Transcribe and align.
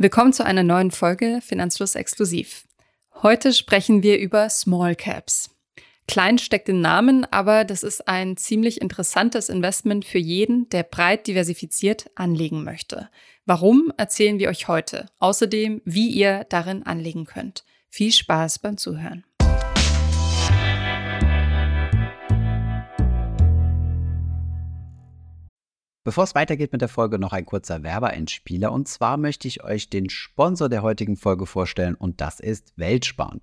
Willkommen 0.00 0.32
zu 0.32 0.46
einer 0.46 0.62
neuen 0.62 0.92
Folge 0.92 1.40
Finanzfluss 1.42 1.96
Exklusiv. 1.96 2.68
Heute 3.20 3.52
sprechen 3.52 4.04
wir 4.04 4.20
über 4.20 4.48
Small 4.48 4.94
Caps. 4.94 5.50
Klein 6.06 6.38
steckt 6.38 6.68
im 6.68 6.80
Namen, 6.80 7.26
aber 7.32 7.64
das 7.64 7.82
ist 7.82 8.06
ein 8.06 8.36
ziemlich 8.36 8.80
interessantes 8.80 9.48
Investment 9.48 10.04
für 10.04 10.18
jeden, 10.18 10.68
der 10.68 10.84
breit 10.84 11.26
diversifiziert 11.26 12.12
anlegen 12.14 12.62
möchte. 12.62 13.10
Warum 13.44 13.92
erzählen 13.96 14.38
wir 14.38 14.50
euch 14.50 14.68
heute? 14.68 15.06
Außerdem, 15.18 15.82
wie 15.84 16.10
ihr 16.10 16.46
darin 16.48 16.84
anlegen 16.84 17.24
könnt. 17.24 17.64
Viel 17.88 18.12
Spaß 18.12 18.60
beim 18.60 18.76
Zuhören. 18.76 19.24
Bevor 26.08 26.24
es 26.24 26.34
weitergeht 26.34 26.72
mit 26.72 26.80
der 26.80 26.88
Folge, 26.88 27.18
noch 27.18 27.34
ein 27.34 27.44
kurzer 27.44 27.82
Werbeeinspieler. 27.82 28.72
Und 28.72 28.88
zwar 28.88 29.18
möchte 29.18 29.46
ich 29.46 29.62
euch 29.62 29.90
den 29.90 30.08
Sponsor 30.08 30.70
der 30.70 30.80
heutigen 30.80 31.18
Folge 31.18 31.44
vorstellen 31.44 31.94
und 31.96 32.22
das 32.22 32.40
ist 32.40 32.72
Weltsparen. 32.76 33.42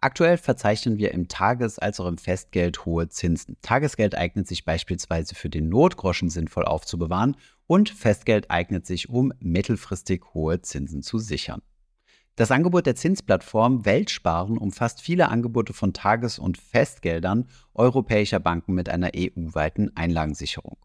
Aktuell 0.00 0.36
verzeichnen 0.36 0.98
wir 0.98 1.10
im 1.10 1.26
Tages- 1.26 1.80
als 1.80 1.98
auch 1.98 2.06
im 2.06 2.16
Festgeld 2.16 2.84
hohe 2.84 3.08
Zinsen. 3.08 3.56
Tagesgeld 3.60 4.14
eignet 4.14 4.46
sich 4.46 4.64
beispielsweise 4.64 5.34
für 5.34 5.50
den 5.50 5.68
Notgroschen 5.68 6.30
sinnvoll 6.30 6.64
aufzubewahren 6.64 7.36
und 7.66 7.90
Festgeld 7.90 8.52
eignet 8.52 8.86
sich, 8.86 9.08
um 9.08 9.32
mittelfristig 9.40 10.22
hohe 10.32 10.62
Zinsen 10.62 11.02
zu 11.02 11.18
sichern. 11.18 11.60
Das 12.36 12.52
Angebot 12.52 12.86
der 12.86 12.94
Zinsplattform 12.94 13.84
Weltsparen 13.84 14.58
umfasst 14.58 15.02
viele 15.02 15.28
Angebote 15.28 15.72
von 15.72 15.92
Tages- 15.92 16.38
und 16.38 16.56
Festgeldern 16.56 17.48
europäischer 17.74 18.38
Banken 18.38 18.74
mit 18.74 18.88
einer 18.88 19.10
EU-weiten 19.16 19.90
Einlagensicherung. 19.96 20.76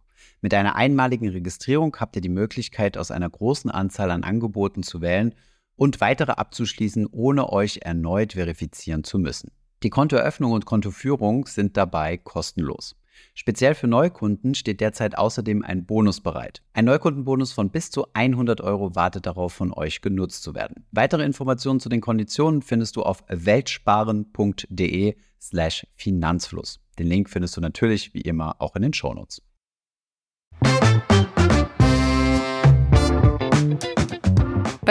Mit 0.42 0.54
einer 0.54 0.76
einmaligen 0.76 1.30
Registrierung 1.30 1.96
habt 2.00 2.16
ihr 2.16 2.22
die 2.22 2.30
Möglichkeit, 2.30 2.98
aus 2.98 3.12
einer 3.12 3.30
großen 3.30 3.72
Anzahl 3.72 4.12
an 4.12 4.24
Angeboten 4.24 4.84
zu 4.84 5.02
wählen 5.02 5.36
und 5.76 6.02
weitere 6.02 6.34
abzuschließen, 6.34 7.08
ohne 7.12 7.52
euch 7.52 7.80
erneut 7.84 8.34
verifizieren 8.34 9.04
zu 9.04 9.20
müssen. 9.20 9.52
Die 9.84 9.90
Kontoeröffnung 9.90 10.52
und 10.52 10.66
Kontoführung 10.66 11.48
sind 11.48 11.76
dabei 11.76 12.18
kostenlos. 12.18 12.96
Speziell 13.34 13.76
für 13.76 13.88
Neukunden 13.88 14.55
steht 14.55 14.82
derzeit 14.82 15.18
außerdem 15.18 15.63
ein 15.63 15.86
Bonus 15.86 16.22
bereit. 16.22 16.62
Ein 16.74 16.85
Neukundenbonus 16.85 17.52
von 17.52 17.70
bis 17.70 17.91
zu 17.91 18.08
100 18.13 18.62
Euro 18.62 18.96
wartet 18.96 19.26
darauf, 19.26 19.54
von 19.54 19.74
euch 19.74 20.02
genutzt 20.02 20.44
zu 20.44 20.54
werden. 20.54 20.85
Weitere 20.91 21.24
Informationen 21.24 21.80
zu 21.80 21.90
den 21.90 22.02
Konditionen 22.02 22.62
findest 22.62 22.96
du 22.96 23.04
auf 23.04 23.24
weltsparen.de 23.28 25.16
slash 25.40 25.88
Finanzfluss. 25.96 26.80
Den 27.00 27.08
Link 27.08 27.30
findest 27.30 27.58
du 27.58 27.62
natürlich 27.62 28.13
wie 28.13 28.22
immer 28.22 28.56
auch 28.60 28.76
in 28.76 28.84
den 28.84 28.94
Shownotes. 28.94 29.41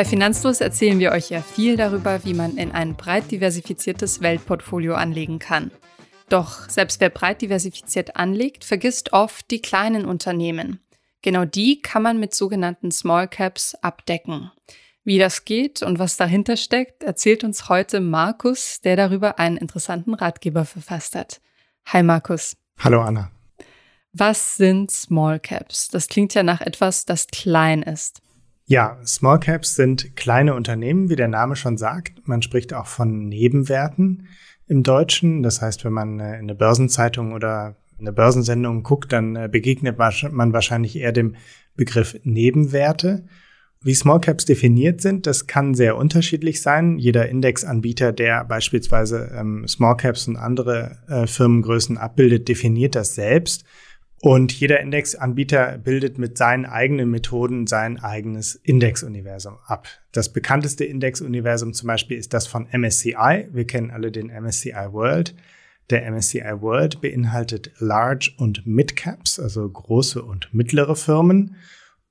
Bei 0.01 0.07
Finanzlos 0.07 0.63
erzählen 0.63 0.99
wir 0.99 1.13
euch 1.13 1.29
ja 1.29 1.43
viel 1.43 1.77
darüber, 1.77 2.25
wie 2.25 2.33
man 2.33 2.57
in 2.57 2.73
ein 2.73 2.97
breit 2.97 3.31
diversifiziertes 3.31 4.23
Weltportfolio 4.23 4.95
anlegen 4.95 5.39
kann. 5.39 5.71
Doch 6.31 6.71
selbst 6.71 7.03
wer 7.03 7.11
breit 7.11 7.43
diversifiziert 7.43 8.17
anlegt, 8.17 8.65
vergisst 8.65 9.13
oft 9.13 9.51
die 9.51 9.61
kleinen 9.61 10.07
Unternehmen. 10.07 10.81
Genau 11.21 11.45
die 11.45 11.83
kann 11.83 12.03
man 12.03 12.19
mit 12.19 12.35
sogenannten 12.35 12.91
Small 12.91 13.29
Caps 13.29 13.75
abdecken. 13.83 14.51
Wie 15.05 15.19
das 15.19 15.45
geht 15.45 15.83
und 15.83 15.99
was 15.99 16.17
dahinter 16.17 16.57
steckt, 16.57 17.03
erzählt 17.03 17.45
uns 17.45 17.69
heute 17.69 18.01
Markus, 18.01 18.81
der 18.81 18.97
darüber 18.97 19.39
einen 19.39 19.59
interessanten 19.59 20.15
Ratgeber 20.15 20.65
verfasst 20.65 21.15
hat. 21.15 21.43
Hi 21.85 22.03
Markus. 22.03 22.57
Hallo 22.79 23.03
Anna. 23.03 23.31
Was 24.15 24.57
sind 24.57 24.91
Small 24.91 25.39
Caps? 25.39 25.89
Das 25.89 26.09
klingt 26.09 26.33
ja 26.33 26.43
nach 26.43 26.63
etwas, 26.63 27.05
das 27.05 27.27
klein 27.27 27.83
ist. 27.83 28.23
Ja, 28.71 28.99
Small 29.05 29.41
Caps 29.41 29.75
sind 29.75 30.15
kleine 30.15 30.55
Unternehmen, 30.55 31.11
wie 31.11 31.17
der 31.17 31.27
Name 31.27 31.57
schon 31.57 31.77
sagt. 31.77 32.29
Man 32.29 32.41
spricht 32.41 32.73
auch 32.73 32.87
von 32.87 33.27
Nebenwerten 33.27 34.29
im 34.69 34.85
Deutschen. 34.85 35.43
Das 35.43 35.61
heißt, 35.61 35.85
wenn 35.85 35.93
man 35.93 36.21
äh, 36.21 36.35
in 36.35 36.43
eine 36.43 36.55
Börsenzeitung 36.55 37.33
oder 37.33 37.75
eine 37.99 38.13
Börsensendung 38.13 38.85
guckt, 38.85 39.13
dann 39.13 39.35
äh, 39.35 39.49
begegnet 39.51 39.99
man 39.99 40.53
wahrscheinlich 40.53 40.95
eher 40.95 41.11
dem 41.11 41.35
Begriff 41.75 42.17
Nebenwerte. 42.23 43.25
Wie 43.83 43.93
Small 43.93 44.21
Caps 44.21 44.45
definiert 44.45 45.01
sind, 45.01 45.27
das 45.27 45.49
kann 45.49 45.75
sehr 45.75 45.97
unterschiedlich 45.97 46.63
sein. 46.63 46.97
Jeder 46.97 47.29
Indexanbieter, 47.29 48.13
der 48.13 48.45
beispielsweise 48.45 49.33
ähm, 49.37 49.67
Small 49.67 49.97
Caps 49.97 50.29
und 50.29 50.37
andere 50.37 50.99
äh, 51.09 51.27
Firmengrößen 51.27 51.99
abbildet, 51.99 52.47
definiert 52.47 52.95
das 52.95 53.17
selbst. 53.17 53.65
Und 54.23 54.53
jeder 54.53 54.81
Indexanbieter 54.81 55.79
bildet 55.79 56.19
mit 56.19 56.37
seinen 56.37 56.67
eigenen 56.67 57.11
Methoden 57.11 57.67
sein 57.67 57.99
eigenes 57.99 58.55
Indexuniversum 58.55 59.57
ab. 59.65 59.89
Das 60.13 60.31
bekannteste 60.33 60.85
Indexuniversum 60.85 61.73
zum 61.73 61.87
Beispiel 61.87 62.19
ist 62.19 62.35
das 62.35 62.47
von 62.47 62.69
MSCI. 62.71 63.49
Wir 63.51 63.67
kennen 63.67 63.91
alle 63.91 64.13
den 64.13 64.27
MSCI 64.27 64.93
World. 64.93 65.35
Der 65.89 66.09
MSCI 66.11 66.61
World 66.61 67.01
beinhaltet 67.01 67.73
Large 67.79 68.33
und 68.37 68.67
Mid 68.67 68.95
Caps, 68.95 69.41
also 69.41 69.69
große 69.69 70.23
und 70.23 70.53
mittlere 70.53 70.97
Firmen. 70.97 71.57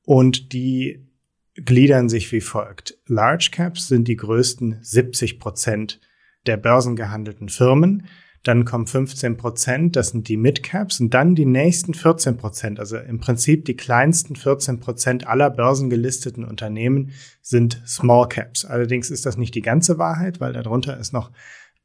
Und 0.03 0.51
die 0.51 1.07
gliedern 1.53 2.09
sich 2.09 2.31
wie 2.31 2.41
folgt. 2.41 2.97
Large 3.05 3.49
Caps 3.51 3.87
sind 3.87 4.07
die 4.07 4.15
größten 4.15 4.79
70 4.81 5.39
Prozent 5.39 6.01
der 6.47 6.57
börsengehandelten 6.57 7.49
Firmen. 7.49 8.07
Dann 8.43 8.63
kommen 8.63 8.87
15 8.87 9.35
Prozent, 9.35 9.95
das 9.95 10.09
sind 10.09 10.29
die 10.29 10.37
Midcaps 10.37 10.99
und 11.01 11.13
dann 11.13 11.35
die 11.35 11.45
nächsten 11.45 11.93
14 11.93 12.37
Prozent, 12.37 12.79
also 12.79 12.97
im 12.97 13.19
Prinzip 13.19 13.65
die 13.65 13.75
kleinsten 13.75 14.35
14 14.35 14.79
Prozent 14.79 15.27
aller 15.27 15.49
börsengelisteten 15.49 16.45
Unternehmen 16.45 17.11
sind 17.41 17.81
Small 17.85 18.29
Caps. 18.29 18.63
Allerdings 18.63 19.09
ist 19.09 19.25
das 19.25 19.37
nicht 19.37 19.55
die 19.55 19.61
ganze 19.61 19.97
Wahrheit, 19.97 20.39
weil 20.39 20.53
darunter 20.53 20.97
ist 20.97 21.11
noch 21.11 21.31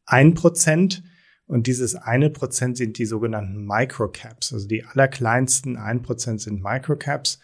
ein 0.06 0.34
Prozent 0.34 1.02
und 1.46 1.66
dieses 1.66 1.96
eine 1.96 2.30
Prozent 2.30 2.76
sind 2.76 2.98
die 2.98 3.06
sogenannten 3.06 3.66
Microcaps, 3.66 4.52
also 4.52 4.68
die 4.68 4.84
allerkleinsten 4.84 5.76
ein 5.76 6.02
Prozent 6.02 6.40
sind 6.40 6.62
Microcaps. 6.62 7.40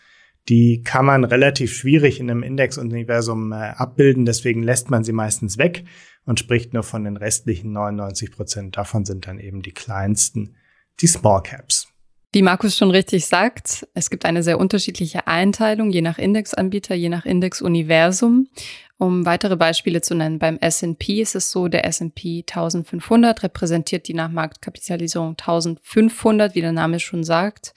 Die 0.48 0.82
kann 0.82 1.04
man 1.04 1.24
relativ 1.24 1.72
schwierig 1.72 2.18
in 2.18 2.30
einem 2.30 2.42
Indexuniversum 2.42 3.52
äh, 3.52 3.56
abbilden, 3.56 4.24
deswegen 4.24 4.62
lässt 4.62 4.90
man 4.90 5.04
sie 5.04 5.12
meistens 5.12 5.58
weg 5.58 5.84
und 6.24 6.40
spricht 6.40 6.72
nur 6.72 6.82
von 6.82 7.04
den 7.04 7.16
restlichen 7.16 7.72
99 7.72 8.32
Prozent. 8.32 8.76
Davon 8.76 9.04
sind 9.04 9.26
dann 9.26 9.38
eben 9.38 9.62
die 9.62 9.72
kleinsten, 9.72 10.56
die 11.00 11.06
Small 11.06 11.42
Caps. 11.42 11.88
Wie 12.32 12.42
Markus 12.42 12.76
schon 12.76 12.92
richtig 12.92 13.26
sagt, 13.26 13.88
es 13.94 14.08
gibt 14.08 14.24
eine 14.24 14.44
sehr 14.44 14.60
unterschiedliche 14.60 15.26
Einteilung, 15.26 15.90
je 15.90 16.00
nach 16.00 16.18
Indexanbieter, 16.18 16.94
je 16.94 17.08
nach 17.08 17.26
Indexuniversum. 17.26 18.46
Um 19.00 19.24
weitere 19.24 19.56
Beispiele 19.56 20.02
zu 20.02 20.14
nennen, 20.14 20.38
beim 20.38 20.58
S&P 20.58 21.22
ist 21.22 21.34
es 21.34 21.50
so, 21.50 21.68
der 21.68 21.86
S&P 21.86 22.44
1500 22.46 23.42
repräsentiert 23.42 24.06
die 24.08 24.12
nach 24.12 24.30
Marktkapitalisierung 24.30 25.30
1500, 25.30 26.54
wie 26.54 26.60
der 26.60 26.72
Name 26.72 27.00
schon 27.00 27.24
sagt, 27.24 27.72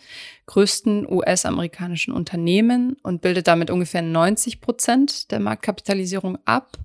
größten 0.47 1.09
US-amerikanischen 1.09 2.13
Unternehmen 2.13 2.97
und 3.03 3.21
bildet 3.21 3.47
damit 3.47 3.71
ungefähr 3.71 4.01
90 4.01 4.59
Prozent 4.59 5.31
der 5.31 5.39
Marktkapitalisierung 5.39 6.39
ab. 6.43 6.77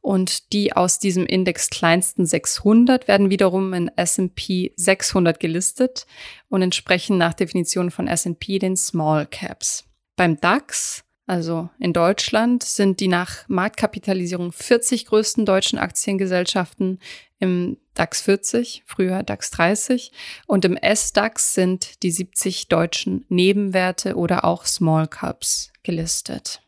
Und 0.00 0.54
die 0.54 0.74
aus 0.74 0.98
diesem 0.98 1.26
Index 1.26 1.68
kleinsten 1.68 2.24
600 2.24 3.08
werden 3.08 3.28
wiederum 3.28 3.74
in 3.74 3.90
S&P 3.94 4.72
600 4.74 5.38
gelistet 5.38 6.06
und 6.48 6.62
entsprechen 6.62 7.18
nach 7.18 7.34
Definition 7.34 7.90
von 7.90 8.08
S&P 8.08 8.58
den 8.58 8.74
Small 8.74 9.26
Caps. 9.26 9.84
Beim 10.16 10.40
DAX 10.40 11.04
also 11.26 11.70
in 11.78 11.92
Deutschland 11.92 12.62
sind 12.62 13.00
die 13.00 13.08
nach 13.08 13.48
Marktkapitalisierung 13.48 14.52
40 14.52 15.06
größten 15.06 15.46
deutschen 15.46 15.78
Aktiengesellschaften 15.78 16.98
im 17.38 17.78
DAX 17.94 18.22
40, 18.22 18.82
früher 18.86 19.22
DAX 19.22 19.50
30 19.50 20.12
und 20.46 20.64
im 20.64 20.76
S-DAX 20.76 21.54
sind 21.54 22.02
die 22.02 22.10
70 22.10 22.68
deutschen 22.68 23.24
Nebenwerte 23.28 24.16
oder 24.16 24.44
auch 24.44 24.66
Small 24.66 25.06
Caps 25.06 25.72
gelistet. 25.82 26.62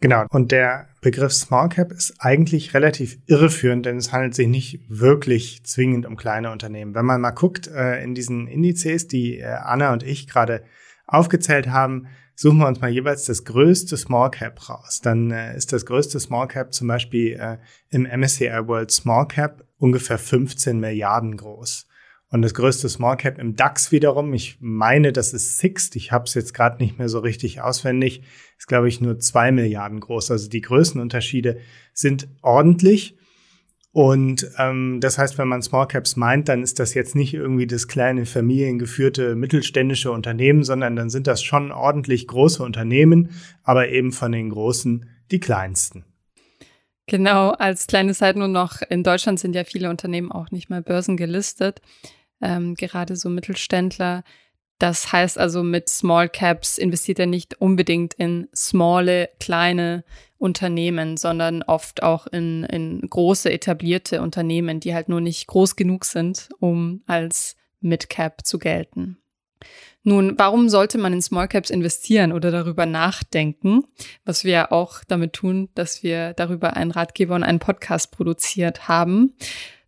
Genau. 0.00 0.24
Und 0.30 0.50
der 0.50 0.88
Begriff 1.02 1.32
Small 1.32 1.68
Cap 1.68 1.92
ist 1.92 2.14
eigentlich 2.18 2.72
relativ 2.72 3.18
irreführend, 3.26 3.84
denn 3.84 3.98
es 3.98 4.12
handelt 4.12 4.34
sich 4.34 4.48
nicht 4.48 4.80
wirklich 4.88 5.62
zwingend 5.64 6.06
um 6.06 6.16
kleine 6.16 6.50
Unternehmen. 6.50 6.94
Wenn 6.94 7.04
man 7.04 7.20
mal 7.20 7.30
guckt 7.32 7.68
äh, 7.68 8.02
in 8.02 8.14
diesen 8.14 8.46
Indizes, 8.46 9.08
die 9.08 9.38
äh, 9.38 9.44
Anna 9.44 9.92
und 9.92 10.02
ich 10.02 10.26
gerade 10.26 10.64
aufgezählt 11.06 11.68
haben, 11.68 12.06
suchen 12.40 12.56
wir 12.56 12.68
uns 12.68 12.80
mal 12.80 12.88
jeweils 12.88 13.26
das 13.26 13.44
größte 13.44 13.98
Small 13.98 14.30
Cap 14.30 14.70
raus. 14.70 15.00
Dann 15.02 15.30
äh, 15.30 15.54
ist 15.54 15.74
das 15.74 15.84
größte 15.84 16.18
Small 16.18 16.48
Cap 16.48 16.72
zum 16.72 16.88
Beispiel 16.88 17.38
äh, 17.38 17.58
im 17.90 18.04
MSCI 18.04 18.66
World 18.66 18.90
Small 18.90 19.28
Cap 19.28 19.62
ungefähr 19.76 20.16
15 20.16 20.80
Milliarden 20.80 21.36
groß. 21.36 21.86
Und 22.30 22.40
das 22.40 22.54
größte 22.54 22.88
Small 22.88 23.18
Cap 23.18 23.38
im 23.38 23.56
DAX 23.56 23.92
wiederum, 23.92 24.32
ich 24.32 24.56
meine, 24.58 25.12
das 25.12 25.34
ist 25.34 25.58
Sixt, 25.58 25.96
ich 25.96 26.12
habe 26.12 26.24
es 26.24 26.32
jetzt 26.32 26.54
gerade 26.54 26.82
nicht 26.82 26.98
mehr 26.98 27.10
so 27.10 27.18
richtig 27.18 27.60
auswendig, 27.60 28.22
ist, 28.56 28.68
glaube 28.68 28.88
ich, 28.88 29.02
nur 29.02 29.18
zwei 29.18 29.52
Milliarden 29.52 30.00
groß. 30.00 30.30
Also 30.30 30.48
die 30.48 30.62
Größenunterschiede 30.62 31.58
sind 31.92 32.28
ordentlich. 32.40 33.18
Und 33.92 34.48
ähm, 34.56 34.98
das 35.00 35.18
heißt, 35.18 35.36
wenn 35.36 35.48
man 35.48 35.62
Small 35.62 35.88
Caps 35.88 36.14
meint, 36.14 36.48
dann 36.48 36.62
ist 36.62 36.78
das 36.78 36.94
jetzt 36.94 37.16
nicht 37.16 37.34
irgendwie 37.34 37.66
das 37.66 37.88
kleine 37.88 38.24
familiengeführte 38.24 39.34
mittelständische 39.34 40.12
Unternehmen, 40.12 40.62
sondern 40.62 40.94
dann 40.94 41.10
sind 41.10 41.26
das 41.26 41.42
schon 41.42 41.72
ordentlich 41.72 42.28
große 42.28 42.62
Unternehmen, 42.62 43.30
aber 43.64 43.88
eben 43.88 44.12
von 44.12 44.30
den 44.30 44.50
großen 44.50 45.08
die 45.32 45.40
kleinsten. 45.40 46.04
Genau, 47.06 47.50
als 47.50 47.88
kleine 47.88 48.14
Zeit 48.14 48.36
nur 48.36 48.46
noch, 48.46 48.82
in 48.88 49.02
Deutschland 49.02 49.40
sind 49.40 49.56
ja 49.56 49.64
viele 49.64 49.90
Unternehmen 49.90 50.30
auch 50.30 50.52
nicht 50.52 50.70
mal 50.70 50.82
börsengelistet, 50.82 51.80
ähm, 52.40 52.76
gerade 52.76 53.16
so 53.16 53.28
Mittelständler. 53.28 54.22
Das 54.80 55.12
heißt 55.12 55.36
also, 55.36 55.62
mit 55.62 55.90
Small 55.90 56.30
Caps 56.30 56.78
investiert 56.78 57.18
er 57.18 57.26
nicht 57.26 57.60
unbedingt 57.60 58.14
in 58.14 58.48
smale, 58.56 59.28
kleine 59.38 60.04
Unternehmen, 60.38 61.18
sondern 61.18 61.62
oft 61.62 62.02
auch 62.02 62.26
in, 62.26 62.64
in 62.64 63.02
große, 63.02 63.52
etablierte 63.52 64.22
Unternehmen, 64.22 64.80
die 64.80 64.94
halt 64.94 65.10
nur 65.10 65.20
nicht 65.20 65.46
groß 65.48 65.76
genug 65.76 66.06
sind, 66.06 66.48
um 66.60 67.02
als 67.06 67.56
Mid-Cap 67.82 68.46
zu 68.46 68.58
gelten. 68.58 69.18
Nun, 70.02 70.38
warum 70.38 70.70
sollte 70.70 70.96
man 70.96 71.12
in 71.12 71.20
Small 71.20 71.46
Caps 71.46 71.68
investieren 71.68 72.32
oder 72.32 72.50
darüber 72.50 72.86
nachdenken? 72.86 73.84
Was 74.24 74.44
wir 74.44 74.52
ja 74.52 74.70
auch 74.70 75.04
damit 75.06 75.34
tun, 75.34 75.68
dass 75.74 76.02
wir 76.02 76.32
darüber 76.32 76.74
einen 76.74 76.90
Ratgeber 76.90 77.34
und 77.34 77.42
einen 77.42 77.58
Podcast 77.58 78.12
produziert 78.12 78.88
haben. 78.88 79.34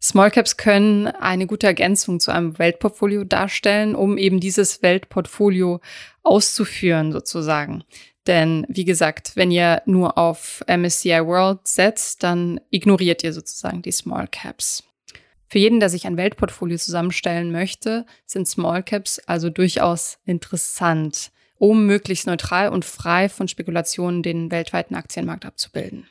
Small 0.02 0.32
Caps 0.32 0.56
können 0.56 1.06
eine 1.06 1.46
gute 1.46 1.68
Ergänzung 1.68 2.18
zu 2.18 2.32
einem 2.32 2.58
Weltportfolio 2.58 3.22
darstellen, 3.22 3.94
um 3.94 4.18
eben 4.18 4.40
dieses 4.40 4.82
Weltportfolio 4.82 5.80
auszuführen 6.24 7.12
sozusagen. 7.12 7.84
Denn 8.26 8.66
wie 8.68 8.84
gesagt, 8.84 9.36
wenn 9.36 9.52
ihr 9.52 9.82
nur 9.86 10.18
auf 10.18 10.64
MSCI 10.66 11.24
World 11.24 11.60
setzt, 11.68 12.24
dann 12.24 12.60
ignoriert 12.70 13.22
ihr 13.22 13.32
sozusagen 13.32 13.82
die 13.82 13.92
Small 13.92 14.26
Caps. 14.28 14.82
Für 15.48 15.58
jeden, 15.58 15.78
der 15.78 15.88
sich 15.88 16.06
ein 16.06 16.16
Weltportfolio 16.16 16.78
zusammenstellen 16.78 17.52
möchte, 17.52 18.04
sind 18.26 18.48
Small 18.48 18.82
Caps 18.82 19.20
also 19.26 19.50
durchaus 19.50 20.18
interessant, 20.24 21.30
um 21.58 21.86
möglichst 21.86 22.26
neutral 22.26 22.70
und 22.70 22.84
frei 22.84 23.28
von 23.28 23.46
Spekulationen 23.46 24.24
den 24.24 24.50
weltweiten 24.50 24.96
Aktienmarkt 24.96 25.44
abzubilden. 25.44 26.08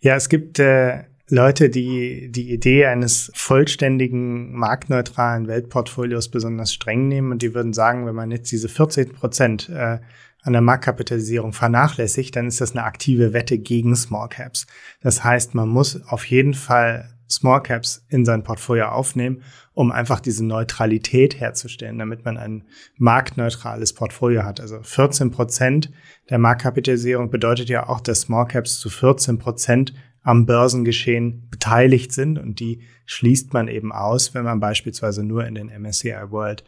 Ja, 0.00 0.16
es 0.16 0.28
gibt 0.28 0.58
äh, 0.58 1.04
Leute, 1.30 1.68
die 1.68 2.30
die 2.30 2.52
Idee 2.52 2.86
eines 2.86 3.30
vollständigen 3.34 4.52
marktneutralen 4.54 5.46
Weltportfolios 5.46 6.28
besonders 6.28 6.72
streng 6.72 7.08
nehmen 7.08 7.32
und 7.32 7.42
die 7.42 7.54
würden 7.54 7.74
sagen, 7.74 8.06
wenn 8.06 8.14
man 8.14 8.30
jetzt 8.30 8.50
diese 8.50 8.68
14 8.68 9.12
Prozent 9.12 9.68
äh, 9.68 9.98
an 10.42 10.52
der 10.52 10.62
Marktkapitalisierung 10.62 11.52
vernachlässigt, 11.52 12.34
dann 12.36 12.46
ist 12.46 12.60
das 12.60 12.72
eine 12.72 12.84
aktive 12.84 13.32
Wette 13.32 13.58
gegen 13.58 13.94
Small 13.94 14.28
Caps. 14.28 14.66
Das 15.02 15.22
heißt, 15.22 15.54
man 15.54 15.68
muss 15.68 16.00
auf 16.06 16.24
jeden 16.24 16.54
Fall 16.54 17.10
Small 17.30 17.62
Caps 17.62 18.06
in 18.08 18.24
sein 18.24 18.42
Portfolio 18.42 18.86
aufnehmen, 18.86 19.42
um 19.74 19.92
einfach 19.92 20.20
diese 20.20 20.44
Neutralität 20.44 21.38
herzustellen, 21.38 21.98
damit 21.98 22.24
man 22.24 22.38
ein 22.38 22.64
marktneutrales 22.96 23.92
Portfolio 23.92 24.44
hat. 24.44 24.60
Also 24.60 24.80
14 24.82 25.30
Prozent 25.30 25.90
der 26.30 26.38
Marktkapitalisierung 26.38 27.30
bedeutet 27.30 27.68
ja 27.68 27.86
auch, 27.86 28.00
dass 28.00 28.22
Small 28.22 28.46
Caps 28.46 28.78
zu 28.78 28.88
14 28.88 29.38
Prozent 29.38 29.92
am 30.28 30.44
Börsengeschehen 30.44 31.48
beteiligt 31.48 32.12
sind 32.12 32.38
und 32.38 32.60
die 32.60 32.82
schließt 33.06 33.54
man 33.54 33.66
eben 33.66 33.92
aus, 33.92 34.34
wenn 34.34 34.44
man 34.44 34.60
beispielsweise 34.60 35.24
nur 35.24 35.46
in 35.46 35.54
den 35.54 35.68
MSCI 35.68 36.12
World 36.28 36.64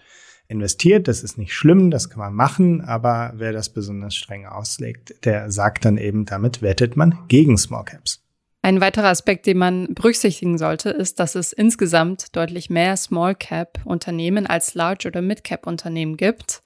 investiert. 0.48 1.08
Das 1.08 1.22
ist 1.22 1.36
nicht 1.36 1.52
schlimm, 1.52 1.90
das 1.90 2.08
kann 2.08 2.20
man 2.20 2.32
machen, 2.32 2.80
aber 2.80 3.34
wer 3.36 3.52
das 3.52 3.68
besonders 3.68 4.14
streng 4.14 4.46
auslegt, 4.46 5.26
der 5.26 5.50
sagt 5.50 5.84
dann 5.84 5.98
eben, 5.98 6.24
damit 6.24 6.62
wettet 6.62 6.96
man 6.96 7.18
gegen 7.28 7.58
Small 7.58 7.84
Caps. 7.84 8.24
Ein 8.62 8.80
weiterer 8.80 9.08
Aspekt, 9.08 9.44
den 9.46 9.58
man 9.58 9.92
berücksichtigen 9.92 10.56
sollte, 10.56 10.88
ist, 10.88 11.20
dass 11.20 11.34
es 11.34 11.52
insgesamt 11.52 12.34
deutlich 12.36 12.70
mehr 12.70 12.96
Small 12.96 13.34
Cap 13.34 13.80
Unternehmen 13.84 14.46
als 14.46 14.74
Large 14.74 15.08
oder 15.08 15.20
Mid 15.20 15.44
Cap 15.44 15.66
Unternehmen 15.66 16.16
gibt. 16.16 16.62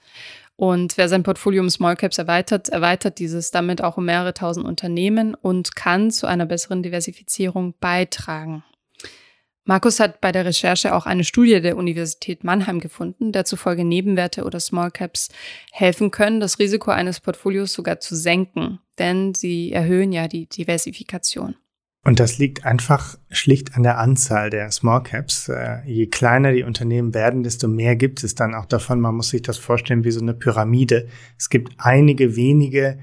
Und 0.56 0.97
wer 0.97 1.09
sein 1.09 1.25
Portfolio 1.25 1.62
um 1.62 1.71
Small 1.71 1.97
Caps 1.97 2.19
erweitert, 2.19 2.69
erweitert 2.69 3.19
dieses 3.19 3.51
damit 3.51 3.83
auch 3.83 3.97
um 3.97 4.05
mehrere 4.05 4.35
tausend 4.35 4.67
Unternehmen 4.67 5.35
und 5.35 5.75
kann 5.75 6.11
zu 6.11 6.27
einer 6.27 6.47
besseren 6.47 6.83
Diversifizierung 6.83 7.75
beitragen. 7.81 8.62
Markus 9.67 9.99
hat 9.99 10.21
bei 10.21 10.31
der 10.31 10.45
Recherche 10.45 10.95
auch 10.95 11.06
eine 11.06 11.25
Studie 11.25 11.61
der 11.61 11.79
Universität 11.79 12.45
Mannheim 12.45 12.81
gefunden, 12.81 13.33
der 13.33 13.47
zufolge 13.47 13.85
Nebenwerte 13.85 14.45
oder 14.45 14.61
Small 14.61 14.91
Caps 14.91 15.31
helfen 15.73 16.11
können, 16.11 16.39
das 16.39 16.59
Risiko 16.59 16.91
eines 16.91 17.21
Portfolios 17.21 17.73
sogar 17.73 17.99
zu 17.99 18.15
senken, 18.15 18.81
denn 18.99 19.33
sie 19.33 19.73
erhöhen 19.73 20.12
ja 20.12 20.29
die 20.29 20.47
Diversifikation. 20.47 21.56
Und 22.06 22.21
das 22.21 22.37
liegt 22.37 22.67
einfach 22.67 23.17
schlicht 23.31 23.75
an 23.77 23.83
der 23.83 23.99
Anzahl 23.99 24.51
der 24.51 24.71
Small 24.71 25.03
Caps. 25.03 25.49
Äh, 25.49 25.79
je 25.87 26.06
kleiner 26.06 26.53
die 26.53 26.62
Unternehmen 26.62 27.15
werden, 27.15 27.43
desto 27.43 27.67
mehr 27.67 27.97
gibt 27.97 28.23
es 28.23 28.35
dann 28.35 28.55
auch 28.55 28.67
davon. 28.67 29.01
Man 29.01 29.15
muss 29.15 29.31
sich 29.31 29.41
das 29.41 29.56
vorstellen 29.56 30.05
wie 30.05 30.11
so 30.11 30.21
eine 30.21 30.35
Pyramide. 30.35 31.09
Es 31.39 31.49
gibt 31.49 31.73
einige 31.79 32.37
wenige 32.37 32.99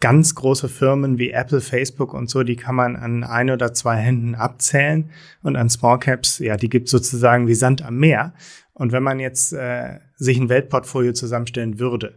ganz 0.00 0.34
große 0.34 0.68
Firmen 0.68 1.18
wie 1.18 1.30
Apple, 1.30 1.60
Facebook 1.60 2.14
und 2.14 2.30
so, 2.30 2.42
die 2.42 2.56
kann 2.56 2.76
man 2.76 2.96
an 2.96 3.24
ein 3.24 3.50
oder 3.50 3.74
zwei 3.74 3.96
Händen 3.96 4.34
abzählen. 4.34 5.10
Und 5.42 5.56
an 5.56 5.68
Small 5.68 5.98
Caps, 5.98 6.38
ja, 6.38 6.56
die 6.56 6.68
gibt 6.68 6.88
sozusagen 6.88 7.48
wie 7.48 7.54
Sand 7.54 7.82
am 7.82 7.98
Meer. 7.98 8.32
Und 8.72 8.92
wenn 8.92 9.02
man 9.02 9.18
jetzt 9.18 9.52
äh, 9.52 9.98
sich 10.16 10.38
ein 10.38 10.48
Weltportfolio 10.48 11.12
zusammenstellen 11.12 11.78
würde, 11.80 12.14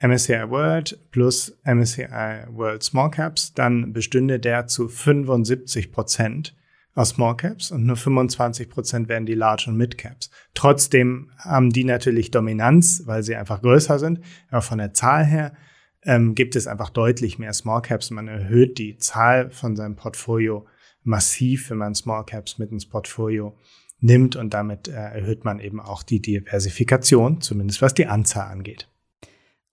MSCI 0.00 0.50
World 0.50 0.98
plus 1.10 1.56
MSCI 1.64 2.46
World 2.50 2.82
Small 2.82 3.10
Caps, 3.10 3.54
dann 3.54 3.92
bestünde 3.92 4.38
der 4.40 4.66
zu 4.66 4.88
75 4.88 5.92
Prozent 5.92 6.54
aus 6.94 7.10
Small 7.10 7.36
Caps 7.36 7.70
und 7.70 7.86
nur 7.86 7.96
25 7.96 8.68
Prozent 8.68 9.08
wären 9.08 9.26
die 9.26 9.34
Large 9.34 9.64
und 9.68 9.76
Mid 9.76 9.98
Caps. 9.98 10.30
Trotzdem 10.54 11.30
haben 11.38 11.70
die 11.70 11.84
natürlich 11.84 12.30
Dominanz, 12.30 13.02
weil 13.06 13.22
sie 13.22 13.34
einfach 13.34 13.62
größer 13.62 13.98
sind. 13.98 14.20
Aber 14.48 14.62
von 14.62 14.78
der 14.78 14.92
Zahl 14.94 15.24
her 15.24 15.54
ähm, 16.02 16.34
gibt 16.34 16.54
es 16.54 16.66
einfach 16.66 16.90
deutlich 16.90 17.38
mehr 17.38 17.52
Small 17.52 17.82
Caps. 17.82 18.10
Man 18.10 18.28
erhöht 18.28 18.78
die 18.78 18.96
Zahl 18.98 19.50
von 19.50 19.74
seinem 19.74 19.96
Portfolio 19.96 20.66
massiv, 21.02 21.70
wenn 21.70 21.78
man 21.78 21.94
Small 21.94 22.24
Caps 22.24 22.58
mit 22.58 22.70
ins 22.70 22.86
Portfolio 22.86 23.56
nimmt 24.00 24.36
und 24.36 24.54
damit 24.54 24.88
äh, 24.88 24.92
erhöht 24.92 25.44
man 25.44 25.60
eben 25.60 25.80
auch 25.80 26.02
die 26.02 26.20
Diversifikation, 26.20 27.40
zumindest 27.40 27.82
was 27.82 27.94
die 27.94 28.06
Anzahl 28.06 28.50
angeht. 28.50 28.88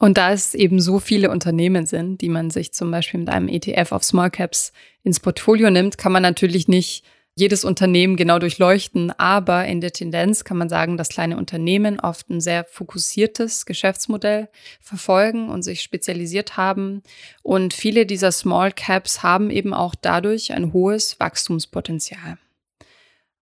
Und 0.02 0.18
da 0.18 0.32
es 0.32 0.56
eben 0.56 0.82
so 0.82 0.98
viele 0.98 1.30
Unternehmen 1.30 1.86
sind, 1.86 2.22
die 2.22 2.30
man 2.30 2.50
sich 2.50 2.74
zum 2.74 2.90
Beispiel 2.90 3.20
mit 3.20 3.30
einem 3.30 3.48
ETF 3.48 3.92
auf 3.92 4.04
Small 4.04 4.32
Caps 4.32 4.74
ins 5.04 5.20
Portfolio 5.20 5.70
nimmt, 5.70 6.00
kann 6.00 6.12
man 6.12 6.24
natürlich 6.24 6.68
nicht 6.68 7.04
jedes 7.36 7.64
Unternehmen 7.64 8.16
genau 8.16 8.40
durchleuchten, 8.40 9.12
aber 9.20 9.68
in 9.68 9.80
der 9.80 9.92
Tendenz 9.92 10.44
kann 10.44 10.58
man 10.58 10.70
sagen, 10.70 10.98
dass 10.98 11.10
kleine 11.10 11.38
Unternehmen 11.38 12.00
oft 12.00 12.32
ein 12.32 12.42
sehr 12.42 12.64
fokussiertes 12.64 13.68
Geschäftsmodell 13.68 14.50
verfolgen 14.80 15.50
und 15.50 15.62
sich 15.62 15.84
spezialisiert 15.84 16.58
haben. 16.58 17.04
Und 17.44 17.76
viele 17.76 18.08
dieser 18.08 18.32
Small 18.32 18.72
Caps 18.72 19.22
haben 19.22 19.52
eben 19.52 19.72
auch 19.72 19.94
dadurch 19.94 20.52
ein 20.52 20.74
hohes 20.74 21.20
Wachstumspotenzial. 21.20 22.40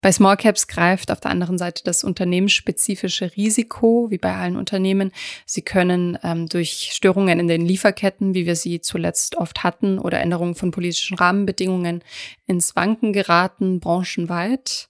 Bei 0.01 0.13
Small 0.13 0.37
Caps 0.37 0.69
greift 0.69 1.11
auf 1.11 1.19
der 1.19 1.33
anderen 1.33 1.59
Seite 1.59 1.83
das 1.85 2.05
unternehmensspezifische 2.05 3.35
Risiko, 3.37 4.07
wie 4.11 4.19
bei 4.19 4.33
allen 4.33 4.57
Unternehmen. 4.57 5.11
Sie 5.45 5.63
können 5.63 6.17
ähm, 6.23 6.49
durch 6.49 6.91
Störungen 6.93 7.41
in 7.41 7.49
den 7.49 7.67
Lieferketten, 7.67 8.33
wie 8.33 8.47
wir 8.47 8.55
sie 8.55 8.81
zuletzt 8.81 9.37
oft 9.37 9.65
hatten, 9.65 9.99
oder 9.99 10.21
Änderungen 10.21 10.55
von 10.55 10.71
politischen 10.71 11.17
Rahmenbedingungen 11.17 12.05
ins 12.47 12.77
Wanken 12.77 13.13
geraten, 13.13 13.81
branchenweit. 13.81 14.89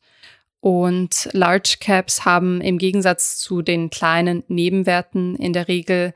Und 0.60 1.30
Large 1.32 1.76
Caps 1.80 2.26
haben 2.26 2.60
im 2.60 2.76
Gegensatz 2.76 3.38
zu 3.38 3.62
den 3.62 3.88
kleinen 3.88 4.44
Nebenwerten 4.48 5.36
in 5.36 5.54
der 5.54 5.68
Regel 5.68 6.12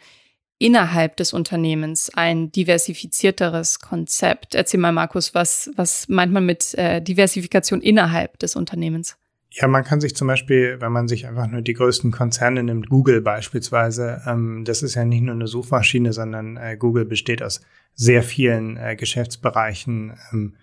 innerhalb 0.62 1.16
des 1.16 1.32
Unternehmens 1.32 2.10
ein 2.14 2.52
diversifizierteres 2.52 3.80
Konzept. 3.80 4.54
Erzähl 4.54 4.78
mal, 4.78 4.92
Markus, 4.92 5.34
was, 5.34 5.70
was 5.74 6.08
meint 6.08 6.32
man 6.32 6.46
mit 6.46 6.74
äh, 6.74 7.02
Diversifikation 7.02 7.80
innerhalb 7.80 8.38
des 8.38 8.54
Unternehmens? 8.54 9.16
Ja, 9.50 9.66
man 9.66 9.84
kann 9.84 10.00
sich 10.00 10.14
zum 10.14 10.28
Beispiel, 10.28 10.80
wenn 10.80 10.92
man 10.92 11.08
sich 11.08 11.26
einfach 11.26 11.48
nur 11.48 11.62
die 11.62 11.74
größten 11.74 12.12
Konzerne 12.12 12.62
nimmt, 12.62 12.88
Google 12.88 13.20
beispielsweise, 13.20 14.22
ähm, 14.26 14.64
das 14.64 14.82
ist 14.82 14.94
ja 14.94 15.04
nicht 15.04 15.22
nur 15.22 15.34
eine 15.34 15.48
Suchmaschine, 15.48 16.12
sondern 16.12 16.56
äh, 16.56 16.76
Google 16.78 17.04
besteht 17.04 17.42
aus 17.42 17.60
sehr 17.94 18.22
vielen 18.22 18.76
äh, 18.76 18.94
Geschäftsbereichen. 18.94 20.16
Ähm, 20.32 20.54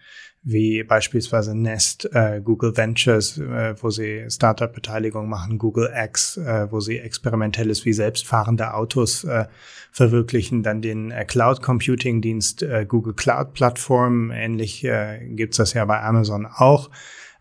wie 0.42 0.84
beispielsweise 0.84 1.56
Nest, 1.56 2.10
äh, 2.14 2.42
Google 2.42 2.76
Ventures, 2.76 3.38
äh, 3.38 3.76
wo 3.82 3.90
sie 3.90 4.26
Startup-Beteiligung 4.30 5.28
machen, 5.28 5.58
Google 5.58 5.92
X, 5.94 6.38
äh, 6.38 6.72
wo 6.72 6.80
sie 6.80 6.98
experimentelles 6.98 7.86
wie 7.86 7.94
selbstfahrende 7.94 8.74
Autos 8.74 9.26
äh, 9.26 9.46
verwirklichen, 9.92 10.64
dann 10.64 10.82
den 10.82 11.12
äh, 11.12 11.26
Cloud 11.26 11.62
Computing 11.62 12.22
Dienst 12.22 12.64
äh, 12.64 12.86
Google 12.88 13.14
Cloud 13.14 13.54
Plattform, 13.54 14.32
ähnlich 14.32 14.84
äh, 14.86 15.20
gibt's 15.30 15.58
das 15.58 15.74
ja 15.74 15.84
bei 15.86 16.02
Amazon 16.02 16.46
auch. 16.46 16.90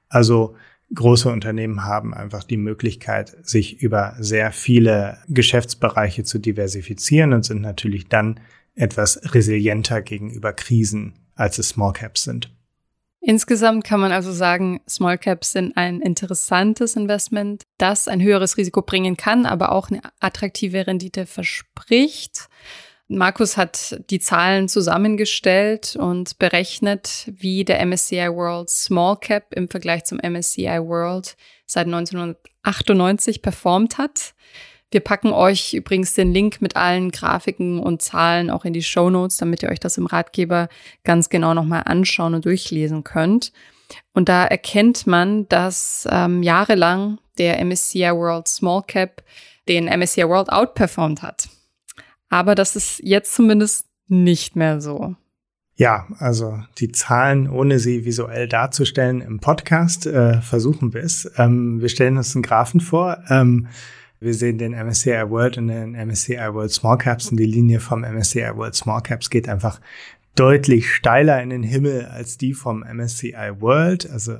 Also 0.08 0.56
große 0.92 1.30
Unternehmen 1.30 1.84
haben 1.84 2.14
einfach 2.14 2.42
die 2.42 2.56
Möglichkeit, 2.56 3.36
sich 3.42 3.80
über 3.80 4.16
sehr 4.18 4.52
viele 4.52 5.18
Geschäftsbereiche 5.28 6.24
zu 6.24 6.38
diversifizieren 6.38 7.32
und 7.32 7.44
sind 7.44 7.60
natürlich 7.60 8.08
dann 8.08 8.40
etwas 8.74 9.34
resilienter 9.34 10.02
gegenüber 10.02 10.52
Krisen, 10.52 11.14
als 11.34 11.58
es 11.58 11.70
Small 11.70 11.92
Caps 11.92 12.24
sind. 12.24 12.57
Insgesamt 13.20 13.84
kann 13.84 14.00
man 14.00 14.12
also 14.12 14.32
sagen, 14.32 14.80
Small 14.88 15.18
Caps 15.18 15.52
sind 15.52 15.76
ein 15.76 16.00
interessantes 16.00 16.94
Investment, 16.94 17.64
das 17.76 18.06
ein 18.06 18.22
höheres 18.22 18.56
Risiko 18.56 18.80
bringen 18.80 19.16
kann, 19.16 19.44
aber 19.44 19.72
auch 19.72 19.90
eine 19.90 20.00
attraktive 20.20 20.86
Rendite 20.86 21.26
verspricht. 21.26 22.48
Markus 23.08 23.56
hat 23.56 24.02
die 24.10 24.20
Zahlen 24.20 24.68
zusammengestellt 24.68 25.96
und 25.96 26.38
berechnet, 26.38 27.30
wie 27.32 27.64
der 27.64 27.84
MSCI 27.84 28.28
World 28.28 28.68
Small 28.68 29.16
Cap 29.16 29.54
im 29.54 29.68
Vergleich 29.68 30.04
zum 30.04 30.18
MSCI 30.18 30.78
World 30.82 31.36
seit 31.66 31.86
1998 31.86 33.40
performt 33.40 33.96
hat. 33.96 34.34
Wir 34.90 35.00
packen 35.00 35.32
euch 35.32 35.74
übrigens 35.74 36.14
den 36.14 36.32
Link 36.32 36.62
mit 36.62 36.76
allen 36.76 37.10
Grafiken 37.10 37.78
und 37.78 38.00
Zahlen 38.00 38.50
auch 38.50 38.64
in 38.64 38.72
die 38.72 38.82
Show 38.82 39.10
Notes, 39.10 39.36
damit 39.36 39.62
ihr 39.62 39.68
euch 39.68 39.80
das 39.80 39.98
im 39.98 40.06
Ratgeber 40.06 40.68
ganz 41.04 41.28
genau 41.28 41.52
nochmal 41.52 41.82
anschauen 41.84 42.34
und 42.34 42.46
durchlesen 42.46 43.04
könnt. 43.04 43.52
Und 44.14 44.28
da 44.28 44.44
erkennt 44.44 45.06
man, 45.06 45.48
dass 45.48 46.08
ähm, 46.10 46.42
jahrelang 46.42 47.18
der 47.36 47.62
MSCI 47.64 48.10
World 48.12 48.48
Small 48.48 48.82
Cap 48.86 49.22
den 49.68 49.84
MSCI 49.84 50.26
World 50.26 50.50
outperformed 50.50 51.22
hat. 51.22 51.48
Aber 52.30 52.54
das 52.54 52.74
ist 52.74 53.00
jetzt 53.02 53.34
zumindest 53.34 53.86
nicht 54.08 54.56
mehr 54.56 54.80
so. 54.80 55.14
Ja, 55.76 56.08
also 56.18 56.58
die 56.78 56.90
Zahlen, 56.90 57.48
ohne 57.48 57.78
sie 57.78 58.04
visuell 58.04 58.48
darzustellen 58.48 59.20
im 59.20 59.38
Podcast, 59.38 60.06
äh, 60.06 60.40
versuchen 60.40 60.92
wir 60.92 61.02
es. 61.02 61.30
Ähm, 61.36 61.80
wir 61.80 61.88
stellen 61.88 62.16
uns 62.16 62.34
einen 62.34 62.42
Graphen 62.42 62.80
vor. 62.80 63.22
Ähm, 63.28 63.68
wir 64.20 64.34
sehen 64.34 64.58
den 64.58 64.72
MSCI 64.72 65.30
World 65.30 65.58
und 65.58 65.68
den 65.68 65.92
MSCI 65.92 66.52
World 66.52 66.72
Small 66.72 66.98
Caps 66.98 67.30
und 67.30 67.36
die 67.38 67.46
Linie 67.46 67.80
vom 67.80 68.00
MSCI 68.00 68.56
World 68.56 68.74
Small 68.74 69.02
Caps 69.02 69.30
geht 69.30 69.48
einfach 69.48 69.80
deutlich 70.34 70.92
steiler 70.92 71.42
in 71.42 71.50
den 71.50 71.62
Himmel 71.62 72.06
als 72.06 72.38
die 72.38 72.54
vom 72.54 72.80
MSCI 72.80 73.60
World. 73.60 74.08
Also 74.10 74.38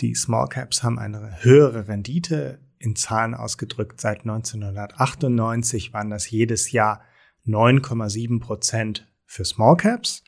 die 0.00 0.14
Small 0.14 0.48
Caps 0.48 0.82
haben 0.82 0.98
eine 0.98 1.42
höhere 1.42 1.88
Rendite 1.88 2.60
in 2.78 2.96
Zahlen 2.96 3.34
ausgedrückt. 3.34 4.00
Seit 4.00 4.20
1998 4.20 5.92
waren 5.92 6.10
das 6.10 6.30
jedes 6.30 6.72
Jahr 6.72 7.02
9,7 7.46 8.40
Prozent 8.40 9.08
für 9.24 9.44
Small 9.44 9.76
Caps 9.76 10.24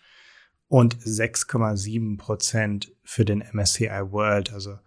und 0.69 0.97
6,7 0.97 2.17
Prozent 2.17 2.93
für 3.03 3.25
den 3.25 3.43
MSCI 3.53 4.11
World. 4.11 4.53
Also 4.53 4.79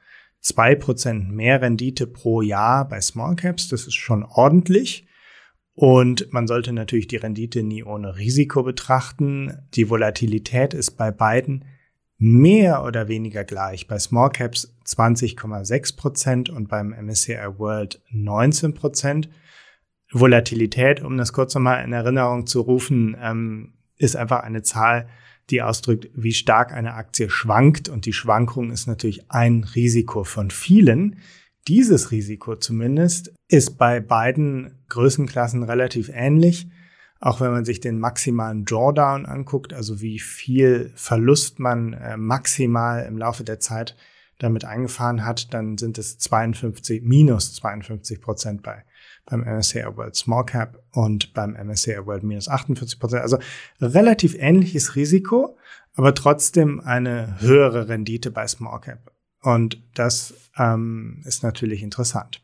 zwei 0.48 0.75
Prozent 0.75 1.30
mehr 1.30 1.62
Rendite 1.62 2.08
pro 2.08 2.42
Jahr 2.42 2.88
bei 2.88 3.01
Small 3.01 3.36
Caps. 3.36 3.68
Das 3.68 3.86
ist 3.86 3.96
schon 3.96 4.24
ordentlich. 4.24 5.08
Und 5.74 6.32
man 6.34 6.48
sollte 6.48 6.74
natürlich 6.74 7.08
die 7.08 7.18
Rendite 7.18 7.62
nie 7.63 7.84
ohne 7.84 8.18
Risiko 8.18 8.63
betrachten. 8.63 9.60
Die 9.75 9.89
Volatilität 9.89 10.74
ist 10.74 10.92
bei 10.92 11.12
beiden 11.12 11.66
mehr 12.18 12.84
oder 12.84 13.08
weniger 13.10 13.44
gleich. 13.44 13.88
Bei 13.88 14.00
Small 14.00 14.32
Caps 14.32 14.74
20,6 14.86 15.98
Prozent 15.98 16.50
und 16.50 16.70
beim 16.70 16.89
MSCI 16.89 17.58
World 17.58 18.01
19 18.10 18.74
Prozent. 18.74 19.30
Volatilität, 20.12 21.04
um 21.04 21.18
das 21.18 21.34
kurz 21.34 21.54
nochmal 21.54 21.84
in 21.84 21.92
Erinnerung 21.92 22.48
zu 22.48 22.62
rufen, 22.62 23.18
ähm, 23.22 23.74
ist 23.98 24.16
einfach 24.16 24.39
eine 24.44 24.62
Zahl, 24.62 25.10
die 25.50 25.62
ausdrückt, 25.62 26.10
wie 26.13 26.34
stark 26.34 26.74
eine 26.74 26.94
Aktie 26.94 27.30
schwankt. 27.30 27.89
Und 27.89 28.06
die 28.06 28.13
Schwankung 28.13 28.72
ist 28.72 28.88
natürlich 28.88 29.30
ein 29.32 29.63
Risiko 29.63 30.24
von 30.24 30.51
vielen. 30.51 31.18
Dieses 31.68 32.12
Risiko 32.12 32.56
zumindest 32.56 33.34
ist 33.48 33.77
bei 33.77 34.00
beiden 34.00 34.77
Größenklassen 34.89 35.63
relativ 35.63 36.10
ähnlich. 36.13 36.68
Auch 37.20 37.42
wenn 37.42 37.51
man 37.51 37.66
sich 37.66 37.80
den 37.80 38.00
maximalen 38.00 38.63
Drawdown 38.63 39.25
anguckt, 39.25 39.74
also 39.74 40.01
wie 40.01 40.20
viel 40.20 40.92
Verlust 40.96 41.60
man 41.60 41.94
äh, 41.94 42.16
maximal 42.16 43.06
im 43.06 43.18
Laufe 43.18 43.44
der 43.44 43.60
Zeit 43.60 43.96
damit 44.39 44.65
eingefahren 44.65 45.25
hat, 45.25 45.53
dann 45.53 45.77
sind 45.77 45.98
es 45.98 46.17
52, 46.17 47.01
minus 47.03 47.53
52 47.56 48.22
Prozent 48.22 48.63
bei 48.63 48.84
beim 49.27 49.41
MSCI 49.41 49.84
World 49.96 50.15
Small 50.15 50.46
Cap 50.46 50.82
und 50.91 51.34
beim 51.34 51.53
MSCI 51.53 52.06
World 52.06 52.24
minus 52.24 52.48
48 52.48 53.00
Prozent. 53.00 53.22
Also 53.22 53.38
relativ 53.82 54.36
ähnliches 54.36 54.96
Risiko, 54.96 55.58
aber 55.96 56.15
trotzdem 56.15 56.79
eine 56.79 57.39
höhere 57.39 57.89
Rendite 57.89 58.32
bei 58.32 58.48
Small 58.48 58.79
Cap. 58.82 59.12
Und 59.41 59.82
das 59.94 60.34
ähm, 60.58 61.22
ist 61.25 61.44
natürlich 61.44 61.84
interessant. 61.84 62.41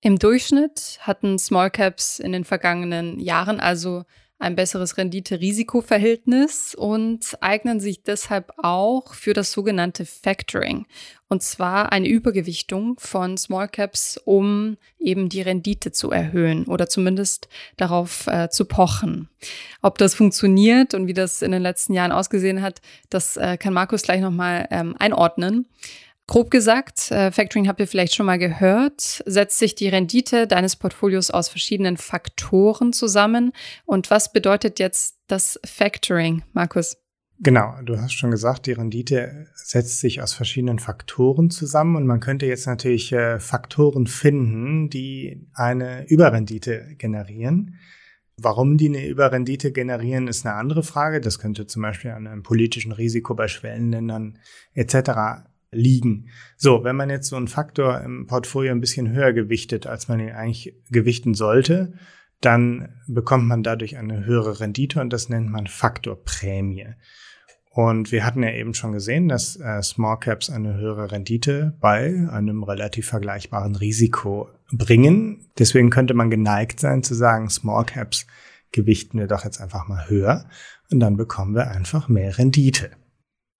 Im 0.00 0.18
Durchschnitt 0.18 0.98
hatten 1.00 1.38
Small 1.38 1.70
Caps 1.70 2.18
in 2.18 2.32
den 2.32 2.44
vergangenen 2.44 3.18
Jahren 3.18 3.60
also 3.60 4.04
ein 4.42 4.56
besseres 4.56 4.98
Rendite-Risiko-Verhältnis 4.98 6.74
und 6.74 7.38
eignen 7.40 7.80
sich 7.80 8.02
deshalb 8.02 8.52
auch 8.58 9.14
für 9.14 9.32
das 9.32 9.52
sogenannte 9.52 10.04
Factoring. 10.04 10.86
Und 11.28 11.42
zwar 11.42 11.92
eine 11.92 12.08
Übergewichtung 12.08 12.96
von 12.98 13.38
Small 13.38 13.68
Caps, 13.68 14.20
um 14.24 14.76
eben 14.98 15.28
die 15.28 15.40
Rendite 15.40 15.92
zu 15.92 16.10
erhöhen 16.10 16.66
oder 16.66 16.88
zumindest 16.88 17.48
darauf 17.76 18.26
äh, 18.26 18.50
zu 18.50 18.64
pochen. 18.64 19.28
Ob 19.80 19.96
das 19.96 20.14
funktioniert 20.14 20.92
und 20.92 21.06
wie 21.06 21.14
das 21.14 21.40
in 21.40 21.52
den 21.52 21.62
letzten 21.62 21.94
Jahren 21.94 22.12
ausgesehen 22.12 22.60
hat, 22.62 22.82
das 23.08 23.36
äh, 23.36 23.56
kann 23.56 23.72
Markus 23.72 24.02
gleich 24.02 24.20
nochmal 24.20 24.66
ähm, 24.70 24.96
einordnen. 24.98 25.66
Grob 26.28 26.50
gesagt, 26.50 27.10
äh, 27.10 27.32
Factoring 27.32 27.68
habt 27.68 27.80
ihr 27.80 27.88
vielleicht 27.88 28.14
schon 28.14 28.26
mal 28.26 28.38
gehört, 28.38 29.22
setzt 29.26 29.58
sich 29.58 29.74
die 29.74 29.88
Rendite 29.88 30.46
deines 30.46 30.76
Portfolios 30.76 31.30
aus 31.30 31.48
verschiedenen 31.48 31.96
Faktoren 31.96 32.92
zusammen. 32.92 33.52
Und 33.84 34.10
was 34.10 34.32
bedeutet 34.32 34.78
jetzt 34.78 35.18
das 35.26 35.60
Factoring, 35.64 36.42
Markus? 36.52 36.96
Genau, 37.40 37.74
du 37.82 38.00
hast 38.00 38.12
schon 38.12 38.30
gesagt, 38.30 38.66
die 38.66 38.72
Rendite 38.72 39.48
setzt 39.54 39.98
sich 39.98 40.22
aus 40.22 40.32
verschiedenen 40.32 40.78
Faktoren 40.78 41.50
zusammen 41.50 41.96
und 41.96 42.06
man 42.06 42.20
könnte 42.20 42.46
jetzt 42.46 42.68
natürlich 42.68 43.12
äh, 43.12 43.40
Faktoren 43.40 44.06
finden, 44.06 44.90
die 44.90 45.48
eine 45.52 46.08
Überrendite 46.08 46.94
generieren. 46.98 47.80
Warum 48.36 48.76
die 48.78 48.88
eine 48.88 49.06
Überrendite 49.06 49.72
generieren, 49.72 50.28
ist 50.28 50.46
eine 50.46 50.54
andere 50.54 50.84
Frage. 50.84 51.20
Das 51.20 51.40
könnte 51.40 51.66
zum 51.66 51.82
Beispiel 51.82 52.12
an 52.12 52.28
einem 52.28 52.44
politischen 52.44 52.92
Risiko 52.92 53.34
bei 53.34 53.48
Schwellenländern 53.48 54.38
etc 54.72 55.50
liegen. 55.72 56.28
So, 56.56 56.84
wenn 56.84 56.96
man 56.96 57.10
jetzt 57.10 57.28
so 57.28 57.36
einen 57.36 57.48
Faktor 57.48 58.00
im 58.02 58.26
Portfolio 58.26 58.70
ein 58.72 58.80
bisschen 58.80 59.10
höher 59.10 59.32
gewichtet, 59.32 59.86
als 59.86 60.08
man 60.08 60.20
ihn 60.20 60.30
eigentlich 60.30 60.74
gewichten 60.90 61.34
sollte, 61.34 61.94
dann 62.40 62.88
bekommt 63.06 63.46
man 63.46 63.62
dadurch 63.62 63.96
eine 63.96 64.24
höhere 64.26 64.60
Rendite 64.60 65.00
und 65.00 65.12
das 65.12 65.28
nennt 65.28 65.48
man 65.48 65.66
Faktorprämie. 65.66 66.88
Und 67.70 68.12
wir 68.12 68.26
hatten 68.26 68.42
ja 68.42 68.50
eben 68.50 68.74
schon 68.74 68.92
gesehen, 68.92 69.28
dass 69.28 69.56
äh, 69.56 69.82
Small 69.82 70.18
Caps 70.18 70.50
eine 70.50 70.74
höhere 70.74 71.10
Rendite 71.10 71.74
bei 71.80 72.28
einem 72.30 72.64
relativ 72.64 73.08
vergleichbaren 73.08 73.76
Risiko 73.76 74.50
bringen. 74.70 75.46
Deswegen 75.58 75.88
könnte 75.88 76.12
man 76.12 76.28
geneigt 76.28 76.80
sein 76.80 77.02
zu 77.02 77.14
sagen, 77.14 77.48
Small 77.48 77.86
Caps 77.86 78.26
gewichten 78.72 79.18
wir 79.18 79.26
doch 79.26 79.44
jetzt 79.44 79.60
einfach 79.60 79.88
mal 79.88 80.08
höher 80.08 80.46
und 80.90 81.00
dann 81.00 81.16
bekommen 81.16 81.54
wir 81.54 81.70
einfach 81.70 82.08
mehr 82.08 82.36
Rendite. 82.36 82.90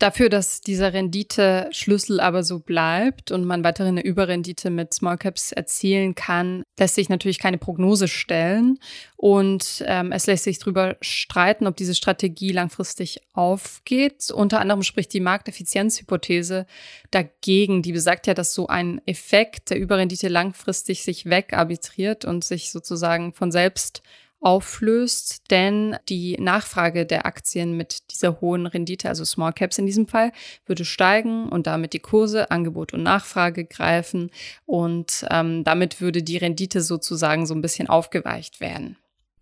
Dafür, 0.03 0.29
dass 0.29 0.61
dieser 0.61 0.93
Rendite-Schlüssel 0.95 2.19
aber 2.19 2.43
so 2.43 2.59
bleibt 2.59 3.31
und 3.31 3.45
man 3.45 3.63
weiterhin 3.63 3.99
eine 3.99 4.05
Überrendite 4.05 4.69
mit 4.69 4.93
Small 4.93 5.17
Caps 5.17 5.53
erzielen 5.53 6.17
kann, 6.17 6.65
lässt 6.77 6.97
sich 6.97 7.09
natürlich 7.09 7.39
keine 7.39 7.57
Prognose 7.57 8.09
stellen. 8.09 8.81
Und 9.15 9.85
ähm, 9.87 10.11
es 10.11 10.27
lässt 10.27 10.43
sich 10.43 10.59
darüber 10.59 10.97
streiten, 11.03 11.69
ob 11.69 11.77
diese 11.77 11.95
Strategie 11.95 12.51
langfristig 12.51 13.21
aufgeht. 13.33 14.33
Unter 14.33 14.59
anderem 14.59 14.83
spricht 14.83 15.13
die 15.13 15.21
Markteffizienzhypothese 15.21 16.67
dagegen. 17.13 17.83
Die 17.83 17.93
besagt 17.93 18.27
ja, 18.27 18.35
dass 18.35 18.55
so 18.55 18.67
ein 18.67 19.01
Effekt 19.07 19.71
der 19.71 19.79
Überrendite 19.79 20.27
langfristig 20.27 21.05
sich 21.05 21.27
wegarbitriert 21.27 22.25
und 22.25 22.43
sich 22.43 22.73
sozusagen 22.73 23.35
von 23.35 23.53
selbst 23.53 24.03
auflöst, 24.43 25.51
denn 25.51 25.97
die 26.09 26.37
Nachfrage 26.39 27.07
der 27.07 27.25
Aktien 27.25 27.77
mit 27.77 28.11
dieser 28.11 28.41
hohen 28.41 28.67
Rendite, 28.67 29.09
also 29.09 29.25
Small 29.25 29.53
Caps 29.53 29.79
in 29.79 29.87
diesem 29.87 30.09
Fall, 30.09 30.33
würde 30.67 30.85
steigen 30.85 31.49
und 31.49 31.67
damit 31.67 31.93
die 31.93 32.01
Kurse, 32.01 32.51
Angebot 32.51 32.93
und 32.93 33.03
Nachfrage 33.03 33.65
greifen 33.65 34.31
und 34.67 35.25
ähm, 35.31 35.65
damit 35.65 36.01
würde 36.01 36.23
die 36.23 36.37
Rendite 36.37 36.81
sozusagen 36.81 37.47
so 37.47 37.55
ein 37.55 37.63
bisschen 37.63 37.89
aufgeweicht 37.89 38.61
werden. 38.61 38.97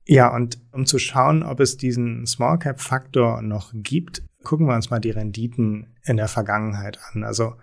Ja, 0.06 0.34
und 0.34 0.58
um 0.72 0.86
zu 0.86 0.98
schauen, 0.98 1.42
ob 1.42 1.60
es 1.60 1.76
diesen 1.76 2.26
Small 2.26 2.58
Cap 2.58 2.80
Faktor 2.80 3.42
noch 3.42 3.70
gibt, 3.74 4.22
gucken 4.42 4.66
wir 4.66 4.74
uns 4.74 4.90
mal 4.90 4.98
die 4.98 5.10
Renditen 5.10 5.94
in 6.04 6.16
der 6.16 6.28
Vergangenheit 6.28 6.98
an. 7.12 7.24
Also 7.24 7.54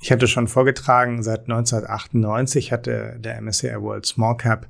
ich 0.00 0.10
hatte 0.10 0.26
schon 0.26 0.48
vorgetragen, 0.48 1.22
seit 1.22 1.42
1998 1.42 2.72
hatte 2.72 3.16
der 3.20 3.40
MSCI 3.40 3.80
World 3.80 4.06
Small 4.06 4.36
Cap 4.36 4.68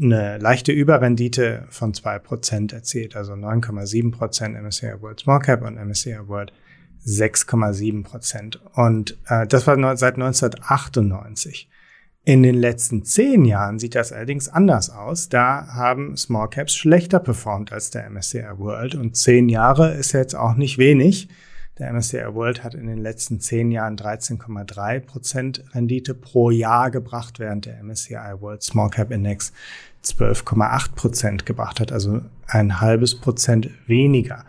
eine 0.00 0.38
leichte 0.38 0.72
Überrendite 0.72 1.66
von 1.70 1.94
zwei 1.94 2.18
Prozent 2.18 2.72
erzielt, 2.72 3.16
also 3.16 3.32
9,7% 3.32 4.60
MSCI 4.60 5.00
World 5.00 5.20
Small 5.20 5.40
Cap 5.40 5.62
und 5.62 5.76
MSCI 5.76 6.28
World 6.28 6.52
6,7%. 7.06 8.02
Prozent. 8.02 8.60
Und 8.74 9.16
äh, 9.28 9.46
das 9.46 9.66
war 9.66 9.76
seit 9.96 10.14
1998. 10.14 11.68
In 12.24 12.42
den 12.42 12.56
letzten 12.56 13.04
zehn 13.04 13.44
Jahren 13.44 13.78
sieht 13.78 13.94
das 13.94 14.12
allerdings 14.12 14.48
anders 14.48 14.90
aus. 14.90 15.28
Da 15.28 15.68
haben 15.68 16.16
Small 16.16 16.50
Caps 16.50 16.74
schlechter 16.74 17.20
performt 17.20 17.72
als 17.72 17.90
der 17.90 18.10
MSCI 18.10 18.42
World 18.56 18.96
und 18.96 19.16
zehn 19.16 19.48
Jahre 19.48 19.94
ist 19.94 20.12
jetzt 20.12 20.34
auch 20.34 20.56
nicht 20.56 20.76
wenig. 20.76 21.28
Der 21.78 21.92
MSCI 21.92 22.34
World 22.34 22.64
hat 22.64 22.74
in 22.74 22.86
den 22.86 22.98
letzten 22.98 23.38
zehn 23.38 23.70
Jahren 23.70 23.96
13,3 23.96 25.00
Prozent 25.00 25.64
Rendite 25.74 26.14
pro 26.14 26.50
Jahr 26.50 26.90
gebracht, 26.90 27.38
während 27.38 27.66
der 27.66 27.82
MSCI 27.82 28.40
World 28.40 28.62
Small 28.62 28.88
Cap 28.88 29.10
Index 29.10 29.52
12,8 30.02 30.94
Prozent 30.94 31.46
gebracht 31.46 31.80
hat, 31.80 31.92
also 31.92 32.22
ein 32.46 32.80
halbes 32.80 33.14
Prozent 33.14 33.68
weniger. 33.86 34.46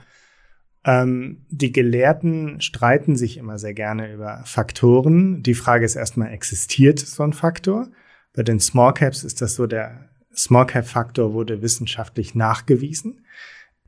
Ähm, 0.86 1.46
die 1.50 1.74
Gelehrten 1.74 2.62
streiten 2.62 3.18
sich 3.18 3.38
immer 3.38 3.60
sehr 3.60 3.74
gerne 3.74 4.14
über 4.14 4.42
Faktoren. 4.46 5.44
Die 5.44 5.56
Frage 5.56 5.84
ist 5.84 5.98
erstmal, 5.98 6.32
existiert 6.32 7.00
so 7.00 7.24
ein 7.24 7.34
Faktor? 7.34 7.90
Bei 8.34 8.44
den 8.44 8.62
Small 8.62 8.94
Caps 8.94 9.26
ist 9.26 9.42
das 9.42 9.56
so, 9.56 9.68
der 9.68 10.08
Small 10.34 10.68
Cap 10.68 10.88
Faktor 10.88 11.34
wurde 11.34 11.62
wissenschaftlich 11.62 12.36
nachgewiesen. 12.36 13.26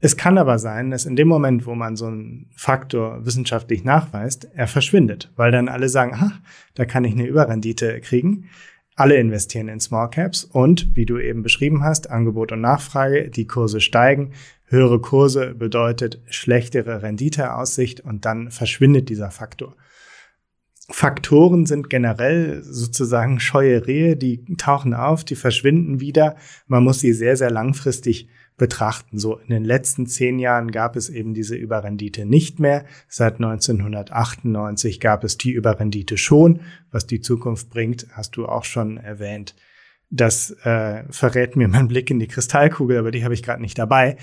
Es 0.02 0.16
kann 0.16 0.38
aber 0.38 0.60
sein, 0.60 0.92
dass 0.92 1.06
in 1.06 1.18
dem 1.18 1.28
Moment, 1.28 1.66
wo 1.66 1.76
man 1.76 1.98
so 1.98 2.06
einen 2.06 2.50
Faktor 2.56 3.26
wissenschaftlich 3.26 3.84
nachweist, 3.84 4.50
er 4.54 4.68
verschwindet, 4.68 5.32
weil 5.36 5.52
dann 5.52 5.68
alle 5.68 5.90
sagen, 5.90 6.14
ach, 6.16 6.40
da 6.74 6.86
kann 6.86 7.04
ich 7.04 7.14
eine 7.14 7.26
Überrendite 7.26 8.00
kriegen. 8.00 8.46
Alle 8.96 9.16
investieren 9.16 9.68
in 9.68 9.80
Small 9.80 10.10
Caps 10.10 10.44
und, 10.44 10.96
wie 10.96 11.06
du 11.06 11.20
eben 11.20 11.44
beschrieben 11.44 11.84
hast, 11.84 12.10
Angebot 12.10 12.52
und 12.52 12.62
Nachfrage, 12.62 13.30
die 13.30 13.48
Kurse 13.48 13.82
steigen. 13.82 14.32
Höhere 14.66 15.00
Kurse 15.00 15.54
bedeutet 15.54 16.22
schlechtere 16.30 17.02
Renditeaussicht 17.02 18.02
und 18.02 18.26
dann 18.26 18.52
verschwindet 18.52 19.10
dieser 19.10 19.32
Faktor. 19.32 19.76
Faktoren 20.92 21.66
sind 21.66 21.90
generell 21.90 22.64
sozusagen 22.64 23.40
scheue 23.40 23.86
Rehe, 23.86 24.16
die 24.16 24.44
tauchen 24.58 24.94
auf, 24.94 25.24
die 25.24 25.36
verschwinden 25.36 26.00
wieder. 26.00 26.36
Man 26.68 26.84
muss 26.84 27.00
sie 27.00 27.14
sehr, 27.14 27.38
sehr 27.38 27.52
langfristig 27.52 28.28
betrachten. 28.60 29.18
So 29.18 29.38
in 29.38 29.50
den 29.50 29.66
letzten 29.66 30.06
zehn 30.06 30.38
Jahren 30.38 30.70
gab 30.70 30.96
es 30.96 31.10
eben 31.10 31.34
diese 31.34 31.56
Überrendite 31.56 32.28
nicht 32.28 32.60
mehr. 32.60 32.86
Seit 33.08 33.36
1998 33.36 35.00
gab 35.00 35.24
es 35.24 35.38
die 35.38 35.52
Überrendite 35.52 36.18
schon. 36.18 36.60
Was 36.92 37.08
die 37.08 37.22
Zukunft 37.22 37.72
bringt, 37.72 38.06
hast 38.12 38.38
du 38.38 38.46
auch 38.46 38.66
schon 38.66 38.98
erwähnt. 38.98 39.56
Das 40.12 40.52
äh, 40.64 41.04
verrät 41.10 41.56
mir 41.56 41.68
mein 41.68 41.88
Blick 41.88 42.12
in 42.12 42.20
die 42.20 42.28
Kristallkugel, 42.28 43.00
aber 43.00 43.12
die 43.12 43.24
habe 43.24 43.34
ich 43.34 43.42
gerade 43.42 43.62
nicht 43.62 43.80
dabei. 43.80 44.18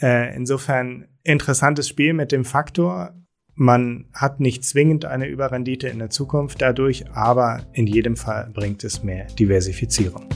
Äh, 0.00 0.34
insofern 0.34 1.06
interessantes 1.22 1.88
Spiel 1.88 2.12
mit 2.12 2.32
dem 2.32 2.44
Faktor. 2.44 3.14
Man 3.56 4.06
hat 4.12 4.40
nicht 4.40 4.64
zwingend 4.64 5.04
eine 5.04 5.28
Überrendite 5.28 5.86
in 5.86 6.00
der 6.00 6.10
Zukunft 6.10 6.60
dadurch, 6.60 7.08
aber 7.12 7.64
in 7.72 7.86
jedem 7.86 8.16
Fall 8.16 8.50
bringt 8.52 8.82
es 8.82 9.04
mehr 9.04 9.26
Diversifizierung. 9.26 10.28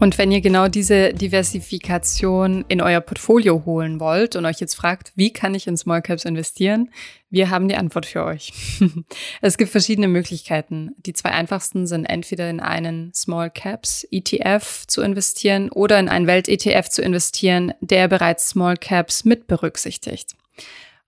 Und 0.00 0.16
wenn 0.16 0.32
ihr 0.32 0.40
genau 0.40 0.66
diese 0.66 1.12
Diversifikation 1.12 2.64
in 2.68 2.80
euer 2.80 3.02
Portfolio 3.02 3.66
holen 3.66 4.00
wollt 4.00 4.34
und 4.34 4.46
euch 4.46 4.58
jetzt 4.58 4.74
fragt, 4.74 5.12
wie 5.14 5.30
kann 5.30 5.54
ich 5.54 5.66
in 5.66 5.76
Small 5.76 6.00
Caps 6.00 6.24
investieren, 6.24 6.90
wir 7.28 7.50
haben 7.50 7.68
die 7.68 7.76
Antwort 7.76 8.06
für 8.06 8.24
euch. 8.24 8.54
es 9.42 9.58
gibt 9.58 9.70
verschiedene 9.70 10.08
Möglichkeiten. 10.08 10.92
Die 11.04 11.12
zwei 11.12 11.32
einfachsten 11.32 11.86
sind 11.86 12.06
entweder 12.06 12.48
in 12.48 12.60
einen 12.60 13.12
Small 13.12 13.50
Caps 13.50 14.08
ETF 14.10 14.86
zu 14.86 15.02
investieren 15.02 15.68
oder 15.68 16.00
in 16.00 16.08
einen 16.08 16.26
Welt-ETF 16.26 16.88
zu 16.88 17.02
investieren, 17.02 17.74
der 17.82 18.08
bereits 18.08 18.48
Small 18.48 18.78
Caps 18.78 19.26
mit 19.26 19.48
berücksichtigt. 19.48 20.34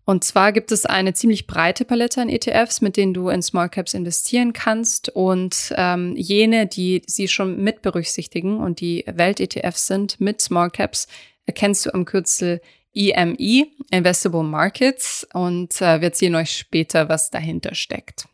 Und 0.05 0.25
zwar 0.25 0.53
gibt 0.53 0.73
es 0.73 0.85
eine 0.85 1.15
ziemlich 1.15 1.47
breite 1.47 1.85
Palette 1.85 2.21
an 2.21 2.29
ETFs, 2.29 2.81
mit 2.81 2.97
denen 2.97 3.15
du 3.15 3.29
in 3.29 3.43
Small 3.43 3.69
Caps 3.69 3.95
investieren 3.95 4.53
kannst. 4.53 5.09
Und 5.11 5.73
ähm, 5.77 6.15
jene, 6.17 6.67
die 6.67 7.03
sie 7.07 7.29
schon 7.29 7.63
mit 7.63 7.83
berücksichtigen 7.83 8.59
und 8.59 8.81
die 8.81 9.05
Welt-ETFs 9.07 9.87
sind 9.87 10.21
mit 10.21 10.41
Small 10.41 10.71
Caps, 10.71 11.07
erkennst 11.47 11.87
du 11.87 11.95
am 11.95 12.05
Kürzel 12.05 12.61
EME, 12.95 13.37
e, 13.39 13.67
Investable 13.91 14.43
Markets. 14.43 15.27
Und 15.33 15.81
äh, 15.81 16.01
wir 16.01 16.09
erzählen 16.09 16.35
euch 16.35 16.57
später, 16.57 17.09
was 17.09 17.31
dahinter 17.31 17.75
steckt. 17.75 18.27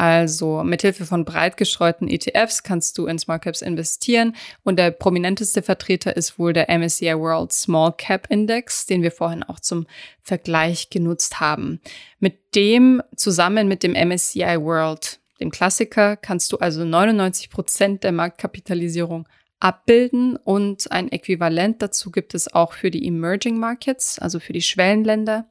Also 0.00 0.64
mithilfe 0.64 1.04
von 1.04 1.26
breit 1.26 1.58
gestreuten 1.58 2.08
ETFs 2.08 2.62
kannst 2.62 2.96
du 2.96 3.04
in 3.04 3.18
Small 3.18 3.38
Caps 3.38 3.60
investieren 3.60 4.34
und 4.62 4.78
der 4.78 4.92
prominenteste 4.92 5.60
Vertreter 5.60 6.16
ist 6.16 6.38
wohl 6.38 6.54
der 6.54 6.70
MSCI 6.70 7.18
World 7.18 7.52
Small 7.52 7.92
Cap 7.98 8.26
Index, 8.30 8.86
den 8.86 9.02
wir 9.02 9.12
vorhin 9.12 9.42
auch 9.42 9.60
zum 9.60 9.86
Vergleich 10.22 10.88
genutzt 10.88 11.38
haben. 11.38 11.82
Mit 12.18 12.54
dem 12.54 13.02
zusammen 13.14 13.68
mit 13.68 13.82
dem 13.82 13.92
MSCI 13.92 14.58
World, 14.58 15.20
dem 15.38 15.50
Klassiker, 15.50 16.16
kannst 16.16 16.50
du 16.52 16.56
also 16.56 16.82
99 16.82 17.50
Prozent 17.50 18.02
der 18.02 18.12
Marktkapitalisierung 18.12 19.28
abbilden 19.60 20.36
und 20.36 20.90
ein 20.90 21.12
Äquivalent 21.12 21.82
dazu 21.82 22.10
gibt 22.10 22.34
es 22.34 22.52
auch 22.52 22.72
für 22.72 22.90
die 22.90 23.06
Emerging 23.06 23.58
Markets, 23.58 24.18
also 24.18 24.40
für 24.40 24.52
die 24.52 24.62
Schwellenländer. 24.62 25.46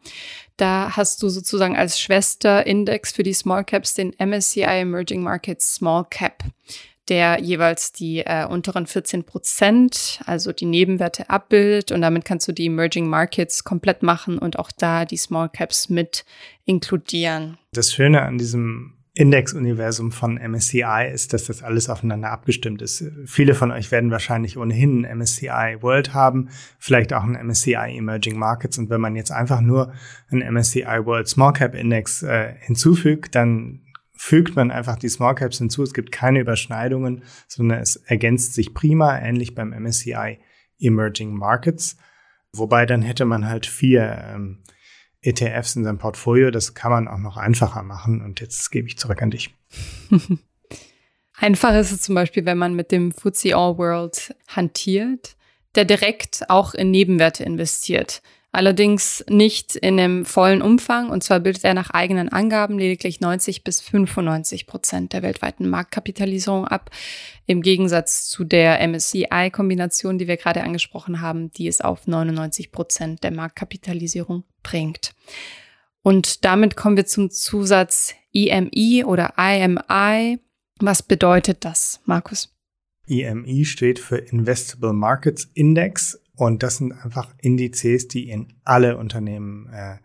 Da 0.58 0.98
hast 0.98 1.24
du 1.24 1.30
sozusagen 1.30 1.78
als 1.78 2.00
Schwesterindex 2.00 3.12
für 3.13 3.24
die 3.24 3.34
Small 3.34 3.63
Caps 3.63 3.93
den 3.93 4.13
MSCI 4.19 4.62
Emerging 4.62 5.22
Markets 5.22 5.76
Small 5.76 6.06
Cap, 6.10 6.43
der 7.08 7.39
jeweils 7.39 7.93
die 7.93 8.19
äh, 8.19 8.45
unteren 8.45 8.88
14 8.88 9.24
Prozent, 9.24 10.19
also 10.26 10.52
die 10.52 10.65
Nebenwerte 10.65 11.30
abbildet 11.30 11.91
und 11.91 12.02
damit 12.02 12.26
kannst 12.26 12.48
du 12.48 12.52
die 12.52 12.65
Emerging 12.65 13.08
Markets 13.08 13.63
komplett 13.63 14.04
machen 14.04 14.38
und 14.38 14.60
auch 14.60 14.72
da 14.72 15.06
die 15.06 15.17
Small 15.17 15.50
Caps 15.50 15.88
mit 15.88 16.26
inkludieren. 16.65 17.58
Das 17.72 17.93
Schöne 17.93 18.24
an 18.24 18.38
diesem 18.38 18.99
Indexuniversum 19.15 20.12
von 20.12 20.36
MSCI 20.36 21.10
ist, 21.12 21.34
dass 21.34 21.45
das 21.45 21.63
alles 21.63 21.89
aufeinander 21.89 22.32
abgestimmt 22.32 22.82
ist. 22.82 23.04
Viele 23.26 23.56
von 23.56 23.72
euch 23.72 23.91
werden 23.91 24.12
wahrscheinlich 24.12 24.58
ohnehin 24.58 25.04
ein 25.04 25.17
MSCI 25.17 25.78
World 25.82 26.13
haben, 26.13 26.50
vielleicht 26.78 27.13
auch 27.13 27.24
ein 27.24 27.34
MSCI 27.48 27.98
Emerging 27.98 28.38
Markets. 28.38 28.78
Und 28.78 28.89
wenn 28.89 29.02
man 29.02 29.15
jetzt 29.15 29.32
einfach 29.32 29.62
nur 29.62 29.93
einen 30.30 30.54
MSCI 30.54 31.06
World 31.06 31.28
Small 31.28 31.54
Cap 31.54 31.76
Index 31.76 32.24
äh, 32.24 32.54
hinzufügt, 32.60 33.36
dann 33.36 33.82
fügt 34.22 34.58
man 34.58 34.69
einfach 34.69 34.98
die 34.98 35.08
Small 35.08 35.34
Caps 35.34 35.60
hinzu. 35.60 35.82
Es 35.82 35.93
gibt 35.93 36.12
keine 36.12 36.41
Überschneidungen, 36.41 37.24
sondern 37.48 37.80
es 37.80 37.95
ergänzt 37.95 38.54
sich 38.54 38.74
prima, 38.74 39.17
ähnlich 39.17 39.56
beim 39.56 39.69
MSCI 39.69 40.39
Emerging 40.78 41.34
Markets. 41.34 41.98
Wobei 42.52 42.86
dann 42.86 43.02
hätte 43.02 43.24
man 43.24 43.48
halt 43.48 43.65
vier 43.65 44.22
ähm, 44.26 44.60
ETFs 45.22 45.76
in 45.76 45.84
seinem 45.84 45.98
Portfolio. 45.98 46.52
Das 46.52 46.74
kann 46.74 46.92
man 46.92 47.08
auch 47.08 47.18
noch 47.18 47.38
einfacher 47.38 47.84
machen. 47.84 48.22
Und 48.22 48.40
jetzt 48.40 48.72
gebe 48.72 48.88
ich 48.88 48.98
zurück 48.98 49.22
an 49.22 49.32
dich. 49.32 49.54
Einfach 51.40 51.74
ist 51.76 51.92
es 51.92 52.02
zum 52.02 52.16
Beispiel, 52.16 52.46
wenn 52.46 52.58
man 52.58 52.76
mit 52.76 52.92
dem 52.92 53.12
FTSE 53.12 53.56
All 53.56 53.78
World 53.78 54.36
hantiert, 54.48 55.38
der 55.76 55.86
direkt 55.86 56.50
auch 56.50 56.74
in 56.74 56.92
Nebenwerte 56.92 57.44
investiert. 57.44 58.22
Allerdings 58.52 59.24
nicht 59.30 59.76
in 59.76 60.00
einem 60.00 60.26
vollen 60.26 60.64
Umfang. 60.64 61.10
Und 61.10 61.24
zwar 61.24 61.40
bildet 61.40 61.64
er 61.64 61.76
nach 61.76 61.92
eigenen 61.92 62.30
Angaben 62.30 62.80
lediglich 62.80 63.22
90 63.22 63.64
bis 63.64 63.80
95 63.80 64.66
Prozent 64.66 65.14
der 65.14 65.22
weltweiten 65.22 65.70
Marktkapitalisierung 65.70 66.66
ab. 66.66 66.90
Im 67.46 67.62
Gegensatz 67.62 68.28
zu 68.28 68.44
der 68.44 68.80
MSCI-Kombination, 68.88 70.18
die 70.18 70.28
wir 70.28 70.38
gerade 70.38 70.64
angesprochen 70.64 71.22
haben, 71.22 71.52
die 71.52 71.68
es 71.68 71.82
auf 71.82 72.08
99 72.08 72.72
Prozent 72.72 73.24
der 73.24 73.32
Marktkapitalisierung 73.32 74.46
bringt. 74.64 75.14
Und 76.02 76.44
damit 76.44 76.76
kommen 76.76 76.98
wir 76.98 77.06
zum 77.06 77.30
Zusatz 77.30 78.16
EMI 78.34 78.70
e 78.74 79.04
oder 79.04 79.34
IMI. 79.38 80.40
Was 80.80 81.04
bedeutet 81.04 81.66
das, 81.66 82.02
Markus? 82.06 82.56
EMI 83.08 83.66
steht 83.66 84.00
für 84.00 84.18
Investable 84.18 84.94
Markets 84.94 85.50
Index 85.54 86.20
und 86.39 86.63
das 86.63 86.78
sind 86.78 86.93
einfach 86.93 87.34
Indizes, 87.41 88.08
die 88.08 88.30
in 88.30 88.54
alle 88.63 88.95
Unternehmen 88.95 89.67
äh, 89.73 89.97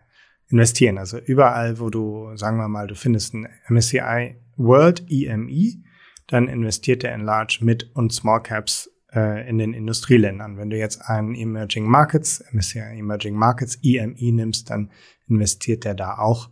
investieren. 0.49 0.97
Also 0.97 1.17
überall, 1.17 1.79
wo 1.79 1.89
du, 1.89 2.35
sagen 2.35 2.57
wir 2.57 2.67
mal, 2.67 2.87
du 2.87 2.95
findest 2.95 3.33
ein 3.33 3.47
MSCI 3.69 4.35
World 4.57 5.09
EMI, 5.09 5.81
dann 6.27 6.49
investiert 6.49 7.03
der 7.03 7.15
in 7.15 7.21
Large 7.21 7.59
Mid 7.61 7.89
und 7.93 8.11
Small 8.11 8.43
Caps 8.43 8.91
äh, 9.13 9.47
in 9.47 9.59
den 9.59 9.73
Industrieländern. 9.73 10.57
Wenn 10.57 10.69
du 10.69 10.77
jetzt 10.77 11.01
einen 11.01 11.35
Emerging 11.35 11.85
Markets, 11.85 12.43
MSCI 12.51 12.79
Emerging 12.79 13.35
Markets 13.35 13.79
EMI 13.81 14.33
nimmst, 14.33 14.69
dann 14.69 14.91
investiert 15.29 15.85
der 15.85 15.93
da 15.93 16.17
auch 16.17 16.49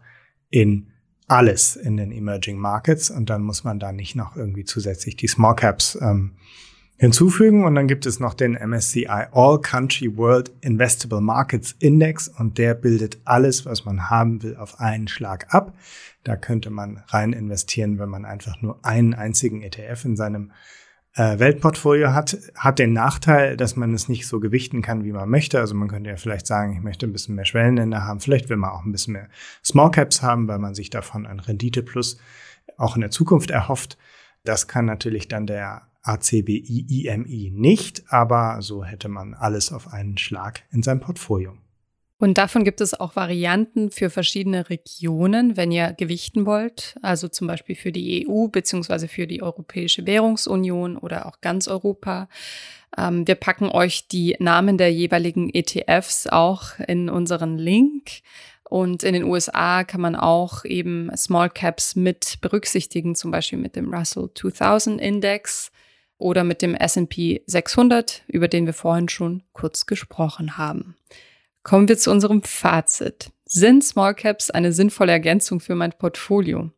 in 0.49 0.91
alles 1.27 1.75
in 1.75 1.97
den 1.97 2.13
Emerging 2.13 2.57
Markets 2.57 3.09
und 3.09 3.29
dann 3.29 3.41
muss 3.41 3.65
man 3.65 3.79
da 3.79 3.91
nicht 3.91 4.15
noch 4.15 4.37
irgendwie 4.37 4.63
zusätzlich 4.63 5.17
die 5.17 5.27
Small 5.27 5.55
Caps 5.55 5.97
ähm, 6.01 6.37
hinzufügen. 6.97 7.65
Und 7.65 7.75
dann 7.75 7.87
gibt 7.87 8.05
es 8.05 8.19
noch 8.19 8.33
den 8.33 8.53
MSCI 8.53 9.27
All 9.31 9.59
Country 9.61 10.15
World 10.17 10.51
Investable 10.61 11.21
Markets 11.21 11.75
Index 11.79 12.27
und 12.27 12.57
der 12.57 12.73
bildet 12.73 13.19
alles, 13.25 13.65
was 13.65 13.85
man 13.85 14.09
haben 14.09 14.43
will, 14.43 14.55
auf 14.55 14.79
einen 14.79 15.07
Schlag 15.07 15.53
ab. 15.53 15.73
Da 16.23 16.35
könnte 16.35 16.69
man 16.69 17.03
rein 17.07 17.33
investieren, 17.33 17.99
wenn 17.99 18.09
man 18.09 18.25
einfach 18.25 18.61
nur 18.61 18.79
einen 18.85 19.13
einzigen 19.13 19.61
ETF 19.61 20.05
in 20.05 20.15
seinem 20.15 20.51
äh, 21.15 21.37
Weltportfolio 21.37 22.13
hat, 22.13 22.37
hat 22.55 22.79
den 22.79 22.93
Nachteil, 22.93 23.57
dass 23.57 23.75
man 23.75 23.93
es 23.93 24.09
nicht 24.09 24.25
so 24.25 24.39
gewichten 24.39 24.81
kann, 24.81 25.03
wie 25.03 25.11
man 25.11 25.29
möchte. 25.29 25.59
Also 25.59 25.75
man 25.75 25.87
könnte 25.87 26.09
ja 26.09 26.15
vielleicht 26.15 26.47
sagen, 26.47 26.73
ich 26.73 26.81
möchte 26.81 27.05
ein 27.05 27.13
bisschen 27.13 27.35
mehr 27.35 27.45
Schwellenländer 27.45 28.03
haben. 28.03 28.19
Vielleicht 28.19 28.49
will 28.49 28.57
man 28.57 28.71
auch 28.71 28.83
ein 28.83 28.91
bisschen 28.91 29.13
mehr 29.13 29.29
Small 29.63 29.91
Caps 29.91 30.21
haben, 30.21 30.47
weil 30.47 30.59
man 30.59 30.73
sich 30.73 30.89
davon 30.89 31.25
ein 31.25 31.39
Rendite 31.39 31.83
plus 31.83 32.17
auch 32.77 32.95
in 32.95 33.01
der 33.01 33.11
Zukunft 33.11 33.51
erhofft. 33.51 33.97
Das 34.43 34.67
kann 34.67 34.85
natürlich 34.85 35.27
dann 35.27 35.45
der 35.45 35.83
ACBI-IMI 36.03 37.51
nicht, 37.53 38.03
aber 38.09 38.61
so 38.61 38.83
hätte 38.83 39.09
man 39.09 39.33
alles 39.33 39.71
auf 39.71 39.91
einen 39.91 40.17
Schlag 40.17 40.63
in 40.71 40.83
seinem 40.83 40.99
Portfolio. 40.99 41.57
Und 42.19 42.37
davon 42.37 42.63
gibt 42.63 42.79
es 42.79 42.97
auch 42.97 43.17
Varianten 43.17 43.91
für 43.91 44.09
verschiedene 44.09 44.69
Regionen, 44.69 45.57
wenn 45.57 45.73
ihr 45.73 45.91
gewichten 45.91 46.45
wollt, 46.45 46.95
also 47.01 47.27
zum 47.27 47.47
Beispiel 47.47 47.75
für 47.75 47.91
die 47.91 48.25
EU 48.25 48.47
beziehungsweise 48.47 49.09
für 49.09 49.27
die 49.27 49.41
Europäische 49.41 50.05
Währungsunion 50.05 50.97
oder 50.97 51.25
auch 51.25 51.41
ganz 51.41 51.67
Europa. 51.67 52.29
Ähm, 52.97 53.27
wir 53.27 53.35
packen 53.35 53.67
euch 53.67 54.07
die 54.07 54.37
Namen 54.39 54.77
der 54.77 54.93
jeweiligen 54.93 55.49
ETFs 55.53 56.27
auch 56.27 56.79
in 56.87 57.09
unseren 57.09 57.57
Link. 57.57 58.21
Und 58.69 59.03
in 59.03 59.13
den 59.13 59.25
USA 59.25 59.83
kann 59.83 59.99
man 59.99 60.15
auch 60.15 60.63
eben 60.63 61.11
Small 61.17 61.49
Caps 61.49 61.97
mit 61.97 62.39
berücksichtigen, 62.39 63.15
zum 63.15 63.31
Beispiel 63.31 63.59
mit 63.59 63.75
dem 63.75 63.93
Russell 63.93 64.29
2000 64.33 65.01
Index 65.01 65.71
oder 66.23 66.43
mit 66.43 66.61
dem 66.61 66.73
S&P 66.73 67.43
600, 67.45 68.23
über 68.27 68.47
den 68.47 68.65
wir 68.65 68.73
vorhin 68.73 69.09
schon 69.09 69.43
kurz 69.51 69.85
gesprochen 69.85 70.57
haben. 70.57 70.95
Kommen 71.61 71.87
wir 71.87 71.97
zu 71.97 72.11
unserem 72.11 72.41
Fazit. 72.41 73.31
Sind 73.45 73.83
Small 73.83 74.15
Caps 74.15 74.49
eine 74.49 74.73
sinnvolle 74.73 75.11
Ergänzung 75.11 75.59
für 75.59 75.75
mein 75.75 75.91
Portfolio? 75.91 76.71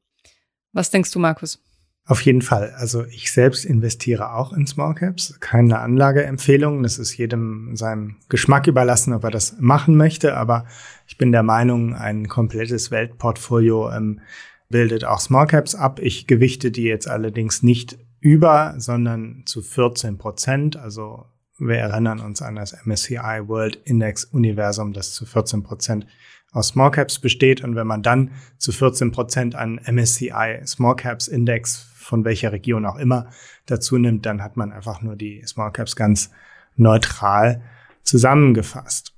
Was 0.74 0.92
denkst 0.92 1.12
du, 1.12 1.20
Markus? 1.20 1.62
Auf 2.08 2.22
jeden 2.22 2.44
Fall. 2.44 2.72
Also 2.78 3.04
ich 3.06 3.32
selbst 3.32 3.66
investiere 3.66 4.34
auch 4.34 4.54
in 4.54 4.68
Small 4.68 4.94
Caps. 4.94 5.40
Keine 5.40 5.80
Anlageempfehlung. 5.80 6.84
Das 6.84 7.00
ist 7.00 7.18
jedem 7.18 7.76
seinem 7.76 8.18
Geschmack 8.30 8.68
überlassen, 8.68 9.14
ob 9.14 9.24
er 9.24 9.32
das 9.32 9.56
machen 9.60 9.96
möchte. 9.96 10.36
Aber 10.38 10.66
ich 11.08 11.18
bin 11.18 11.32
der 11.32 11.44
Meinung, 11.44 11.96
ein 11.96 12.28
komplettes 12.28 12.92
Weltportfolio 12.92 13.92
ähm, 13.92 14.22
bildet 14.70 15.06
auch 15.06 15.20
Small 15.20 15.48
Caps 15.48 15.74
ab. 15.74 16.00
Ich 16.00 16.28
gewichte 16.28 16.70
die 16.70 16.84
jetzt 16.84 17.08
allerdings 17.08 17.64
nicht 17.64 17.98
über, 18.20 18.76
sondern 18.78 19.44
zu 19.46 19.62
14 19.62 20.18
Prozent. 20.18 20.78
Also 20.78 21.26
wir 21.58 21.78
erinnern 21.78 22.20
uns 22.20 22.42
an 22.42 22.56
das 22.56 22.76
MSCI 22.86 23.48
World 23.48 23.78
Index 23.86 24.26
Universum, 24.26 24.94
das 24.94 25.14
zu 25.14 25.26
14 25.26 25.64
Prozent 25.64 26.06
aus 26.52 26.70
Small 26.70 26.92
Caps 26.92 27.20
besteht. 27.20 27.64
Und 27.64 27.76
wenn 27.76 27.88
man 27.88 28.04
dann 28.04 28.32
zu 28.58 28.72
14 28.72 29.12
Prozent 29.12 29.56
an 29.56 29.80
MSCI 29.86 30.62
Small 30.66 30.96
Caps 30.96 31.28
Index 31.28 31.78
von 31.96 32.24
welcher 32.26 32.52
Region 32.52 32.86
auch 32.86 32.98
immer 32.98 33.30
dazu 33.66 33.98
nimmt, 33.98 34.26
dann 34.26 34.44
hat 34.44 34.58
man 34.58 34.72
einfach 34.72 35.02
nur 35.02 35.16
die 35.16 35.44
Small 35.46 35.72
Caps 35.72 35.96
ganz 35.96 36.32
neutral 36.76 37.62
zusammengefasst. 38.04 39.15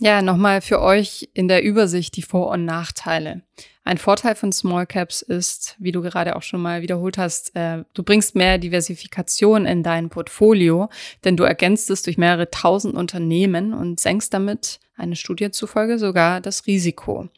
Ja, 0.00 0.22
nochmal 0.22 0.60
für 0.60 0.80
euch 0.80 1.28
in 1.34 1.46
der 1.46 1.62
Übersicht 1.62 2.16
die 2.16 2.22
Vor- 2.22 2.50
und 2.50 2.64
Nachteile. 2.64 3.42
Ein 3.84 3.98
Vorteil 3.98 4.34
von 4.34 4.50
Small 4.50 4.86
Caps 4.86 5.22
ist, 5.22 5.76
wie 5.78 5.92
du 5.92 6.00
gerade 6.00 6.36
auch 6.36 6.42
schon 6.42 6.60
mal 6.60 6.82
wiederholt 6.82 7.18
hast, 7.18 7.54
äh, 7.54 7.84
du 7.92 8.02
bringst 8.02 8.34
mehr 8.34 8.58
Diversifikation 8.58 9.66
in 9.66 9.82
dein 9.82 10.08
Portfolio, 10.08 10.88
denn 11.24 11.36
du 11.36 11.44
ergänzt 11.44 11.90
es 11.90 12.02
durch 12.02 12.18
mehrere 12.18 12.50
tausend 12.50 12.94
Unternehmen 12.94 13.72
und 13.72 14.00
senkst 14.00 14.32
damit, 14.32 14.80
eine 14.96 15.16
Studie 15.16 15.50
zufolge, 15.50 15.98
sogar 15.98 16.40
das 16.40 16.66
Risiko. 16.66 17.28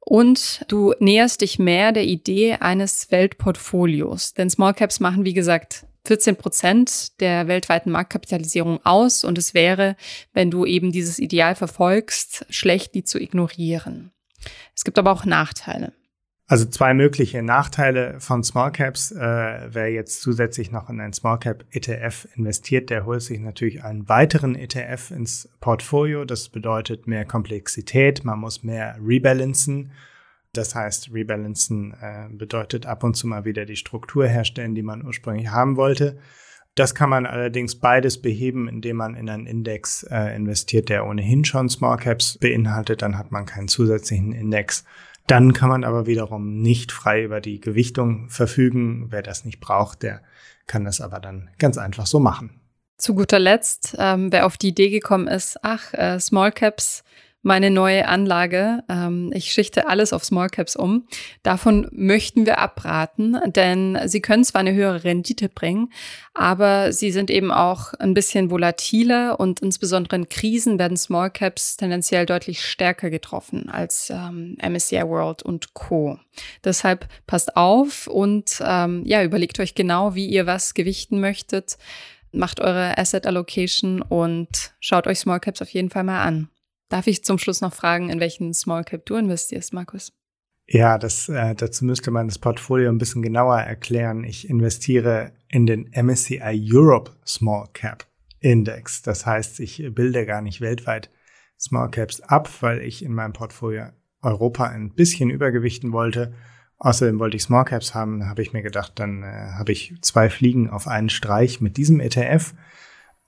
Und 0.00 0.64
du 0.68 0.94
näherst 0.98 1.40
dich 1.40 1.58
mehr 1.58 1.92
der 1.92 2.04
Idee 2.04 2.54
eines 2.54 3.10
Weltportfolios, 3.10 4.34
denn 4.34 4.50
Small 4.50 4.74
Caps 4.74 5.00
machen, 5.00 5.24
wie 5.24 5.34
gesagt, 5.34 5.86
14 6.04 6.36
Prozent 6.36 7.20
der 7.20 7.48
weltweiten 7.48 7.90
Marktkapitalisierung 7.90 8.80
aus 8.84 9.24
und 9.24 9.38
es 9.38 9.54
wäre, 9.54 9.96
wenn 10.32 10.50
du 10.50 10.64
eben 10.64 10.92
dieses 10.92 11.18
Ideal 11.18 11.54
verfolgst, 11.54 12.46
schlecht, 12.50 12.94
die 12.94 13.04
zu 13.04 13.20
ignorieren. 13.20 14.10
Es 14.74 14.84
gibt 14.84 14.98
aber 14.98 15.12
auch 15.12 15.24
Nachteile. 15.24 15.92
Also 16.50 16.64
zwei 16.64 16.94
mögliche 16.94 17.44
Nachteile 17.44 18.18
von 18.18 18.42
Small 18.42 18.72
Caps. 18.72 19.12
Äh, 19.12 19.68
wer 19.72 19.92
jetzt 19.92 20.20
zusätzlich 20.20 20.72
noch 20.72 20.90
in 20.90 21.00
einen 21.00 21.12
Small 21.12 21.38
Cap 21.38 21.64
ETF 21.70 22.26
investiert, 22.34 22.90
der 22.90 23.06
holt 23.06 23.22
sich 23.22 23.38
natürlich 23.38 23.84
einen 23.84 24.08
weiteren 24.08 24.56
ETF 24.56 25.12
ins 25.12 25.48
Portfolio. 25.60 26.24
Das 26.24 26.48
bedeutet 26.48 27.06
mehr 27.06 27.24
Komplexität. 27.24 28.24
Man 28.24 28.40
muss 28.40 28.64
mehr 28.64 28.96
rebalancen. 29.00 29.92
Das 30.52 30.74
heißt, 30.74 31.12
rebalancen 31.12 31.94
äh, 32.00 32.28
bedeutet 32.30 32.86
ab 32.86 33.04
und 33.04 33.14
zu 33.14 33.26
mal 33.26 33.44
wieder 33.44 33.66
die 33.66 33.76
Struktur 33.76 34.26
herstellen, 34.26 34.74
die 34.74 34.82
man 34.82 35.04
ursprünglich 35.04 35.48
haben 35.48 35.76
wollte. 35.76 36.18
Das 36.74 36.94
kann 36.94 37.10
man 37.10 37.26
allerdings 37.26 37.76
beides 37.76 38.20
beheben, 38.20 38.68
indem 38.68 38.96
man 38.96 39.14
in 39.14 39.28
einen 39.28 39.46
Index 39.46 40.04
äh, 40.04 40.34
investiert, 40.34 40.88
der 40.88 41.06
ohnehin 41.06 41.44
schon 41.44 41.68
Small 41.68 41.98
Caps 41.98 42.38
beinhaltet. 42.38 43.02
Dann 43.02 43.18
hat 43.18 43.32
man 43.32 43.46
keinen 43.46 43.68
zusätzlichen 43.68 44.32
Index. 44.32 44.84
Dann 45.26 45.52
kann 45.52 45.68
man 45.68 45.84
aber 45.84 46.06
wiederum 46.06 46.60
nicht 46.60 46.90
frei 46.90 47.22
über 47.22 47.40
die 47.40 47.60
Gewichtung 47.60 48.28
verfügen. 48.28 49.06
Wer 49.10 49.22
das 49.22 49.44
nicht 49.44 49.60
braucht, 49.60 50.02
der 50.02 50.22
kann 50.66 50.84
das 50.84 51.00
aber 51.00 51.20
dann 51.20 51.50
ganz 51.58 51.78
einfach 51.78 52.06
so 52.06 52.18
machen. 52.18 52.60
Zu 52.98 53.14
guter 53.14 53.38
Letzt, 53.38 53.96
ähm, 53.98 54.30
wer 54.32 54.46
auf 54.46 54.56
die 54.56 54.68
Idee 54.68 54.90
gekommen 54.90 55.26
ist, 55.26 55.58
ach, 55.62 55.94
äh, 55.94 56.18
Small 56.20 56.52
Caps 56.52 57.02
meine 57.42 57.70
neue 57.70 58.06
Anlage. 58.06 58.82
Ähm, 58.88 59.30
ich 59.34 59.52
schichte 59.52 59.88
alles 59.88 60.12
auf 60.12 60.24
Small 60.24 60.48
Caps 60.48 60.76
um. 60.76 61.06
Davon 61.42 61.88
möchten 61.92 62.44
wir 62.46 62.58
abraten, 62.58 63.38
denn 63.46 63.98
sie 64.06 64.20
können 64.20 64.44
zwar 64.44 64.60
eine 64.60 64.74
höhere 64.74 65.04
Rendite 65.04 65.48
bringen, 65.48 65.92
aber 66.34 66.92
sie 66.92 67.10
sind 67.10 67.30
eben 67.30 67.50
auch 67.50 67.94
ein 67.94 68.14
bisschen 68.14 68.50
volatiler 68.50 69.40
und 69.40 69.60
insbesondere 69.60 70.16
in 70.16 70.28
Krisen 70.28 70.78
werden 70.78 70.96
Small 70.96 71.30
Caps 71.30 71.76
tendenziell 71.76 72.26
deutlich 72.26 72.62
stärker 72.64 73.10
getroffen 73.10 73.70
als 73.70 74.10
ähm, 74.10 74.56
MSCI 74.62 75.02
World 75.02 75.42
und 75.42 75.72
Co. 75.72 76.18
Deshalb 76.62 77.08
passt 77.26 77.56
auf 77.56 78.06
und 78.06 78.62
ähm, 78.64 79.02
ja, 79.06 79.22
überlegt 79.22 79.58
euch 79.60 79.74
genau, 79.74 80.14
wie 80.14 80.26
ihr 80.26 80.46
was 80.46 80.74
gewichten 80.74 81.20
möchtet. 81.20 81.78
Macht 82.32 82.60
eure 82.60 82.96
Asset 82.96 83.26
Allocation 83.26 84.02
und 84.02 84.72
schaut 84.78 85.06
euch 85.06 85.18
Small 85.18 85.40
Caps 85.40 85.62
auf 85.62 85.70
jeden 85.70 85.90
Fall 85.90 86.04
mal 86.04 86.22
an. 86.22 86.48
Darf 86.90 87.06
ich 87.06 87.24
zum 87.24 87.38
Schluss 87.38 87.60
noch 87.60 87.72
fragen, 87.72 88.10
in 88.10 88.18
welchen 88.18 88.52
Small 88.52 88.82
Cap 88.82 89.06
du 89.06 89.14
investierst, 89.14 89.72
Markus? 89.72 90.12
Ja, 90.66 90.98
das, 90.98 91.28
äh, 91.28 91.54
dazu 91.54 91.84
müsste 91.84 92.10
man 92.10 92.26
das 92.26 92.38
Portfolio 92.38 92.90
ein 92.90 92.98
bisschen 92.98 93.22
genauer 93.22 93.58
erklären. 93.60 94.24
Ich 94.24 94.50
investiere 94.50 95.32
in 95.48 95.66
den 95.66 95.90
MSCI 95.92 96.68
Europe 96.72 97.12
Small 97.24 97.68
Cap 97.72 98.06
Index. 98.40 99.02
Das 99.02 99.24
heißt, 99.24 99.60
ich 99.60 99.84
bilde 99.94 100.26
gar 100.26 100.42
nicht 100.42 100.60
weltweit 100.60 101.10
Small 101.58 101.90
Caps 101.90 102.20
ab, 102.22 102.50
weil 102.60 102.82
ich 102.82 103.04
in 103.04 103.14
meinem 103.14 103.34
Portfolio 103.34 103.86
Europa 104.20 104.66
ein 104.66 104.92
bisschen 104.92 105.30
übergewichten 105.30 105.92
wollte. 105.92 106.34
Außerdem 106.78 107.20
wollte 107.20 107.36
ich 107.36 107.44
Small 107.44 107.66
Caps 107.66 107.94
haben, 107.94 108.28
habe 108.28 108.42
ich 108.42 108.52
mir 108.52 108.62
gedacht, 108.62 108.94
dann 108.96 109.22
äh, 109.22 109.52
habe 109.58 109.70
ich 109.70 109.94
zwei 110.00 110.28
Fliegen 110.28 110.70
auf 110.70 110.88
einen 110.88 111.10
Streich 111.10 111.60
mit 111.60 111.76
diesem 111.76 112.00
ETF 112.00 112.54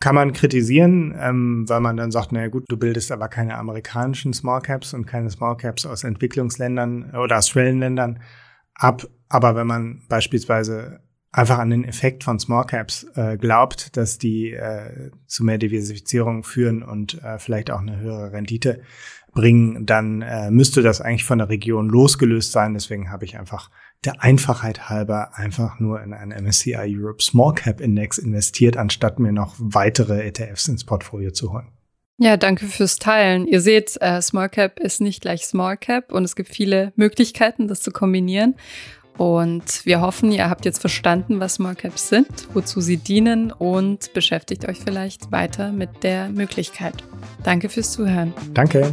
kann 0.03 0.17
man 0.17 0.33
kritisieren, 0.33 1.15
ähm, 1.17 1.65
weil 1.69 1.79
man 1.79 1.97
dann 1.97 2.11
sagt, 2.11 2.33
naja 2.33 2.49
gut, 2.49 2.65
du 2.67 2.77
bildest 2.77 3.13
aber 3.13 3.29
keine 3.29 3.57
amerikanischen 3.57 4.33
Small 4.33 4.61
Caps 4.61 4.95
und 4.95 5.07
keine 5.07 5.31
Small 5.31 5.57
Caps 5.57 5.87
aus 5.87 6.03
Entwicklungsländern 6.03 7.13
oder 7.15 7.39
aus 7.39 7.49
Schwellenländern 7.49 8.21
ab. 8.75 9.07
Aber 9.29 9.55
wenn 9.55 9.69
man 9.69 10.03
beispielsweise 10.09 10.99
einfach 11.31 11.61
an 11.61 11.71
den 11.71 11.85
Effekt 11.85 12.25
von 12.25 12.41
Small 12.41 12.67
Caps 12.67 13.07
äh, 13.15 13.37
glaubt, 13.37 13.97
dass 13.97 14.19
die 14.19 14.51
äh, 14.51 15.13
zu 15.29 15.45
mehr 15.45 15.59
Diversifizierung 15.59 16.43
führen 16.43 16.83
und 16.83 17.23
äh, 17.23 17.39
vielleicht 17.39 17.71
auch 17.71 17.81
eine 17.81 18.01
höhere 18.01 18.33
Rendite 18.33 18.83
bringen, 19.33 19.87
dann 19.87 20.21
äh, 20.23 20.51
müsste 20.51 20.83
das 20.83 21.01
eigentlich 21.01 21.25
von 21.25 21.39
der 21.39 21.49
Region 21.49 21.89
losgelöst 21.89 22.51
sein. 22.51 22.75
Deswegen 22.75 23.13
habe 23.13 23.25
ich 23.25 23.39
einfach 23.39 23.71
der 24.05 24.23
Einfachheit 24.23 24.89
halber 24.89 25.37
einfach 25.37 25.79
nur 25.79 26.03
in 26.03 26.13
einen 26.13 26.45
MSCI 26.45 26.97
Europe 26.99 27.23
Small 27.23 27.55
Cap 27.55 27.81
Index 27.81 28.19
investiert, 28.19 28.77
anstatt 28.77 29.19
mir 29.19 29.33
noch 29.33 29.55
weitere 29.59 30.27
ETFs 30.27 30.69
ins 30.69 30.85
Portfolio 30.85 31.31
zu 31.31 31.53
holen. 31.53 31.69
Ja, 32.19 32.37
danke 32.37 32.67
fürs 32.67 32.97
Teilen. 32.97 33.47
Ihr 33.47 33.61
seht, 33.61 34.01
äh, 34.01 34.21
Small 34.23 34.49
Cap 34.49 34.79
ist 34.79 35.01
nicht 35.01 35.23
gleich 35.23 35.45
Small 35.45 35.77
Cap 35.77 36.13
und 36.13 36.25
es 36.25 36.37
gibt 36.37 36.51
viele 36.51 36.93
Möglichkeiten, 36.97 37.69
das 37.69 37.81
zu 37.81 37.91
kombinieren. 37.91 38.55
Und 39.19 39.85
wir 39.85 40.01
hoffen, 40.01 40.33
ihr 40.33 40.49
habt 40.49 40.65
jetzt 40.65 40.81
verstanden, 40.81 41.39
was 41.39 41.55
Small 41.55 41.75
Caps 41.75 42.09
sind, 42.09 42.49
wozu 42.55 42.81
sie 42.81 42.97
dienen 42.97 43.53
und 43.53 44.13
beschäftigt 44.15 44.67
euch 44.69 44.79
vielleicht 44.79 45.33
weiter 45.33 45.71
mit 45.73 46.03
der 46.03 46.29
Möglichkeit. 46.29 47.05
Danke 47.43 47.69
fürs 47.69 47.93
Zuhören. 47.93 48.33
Danke. 48.55 48.93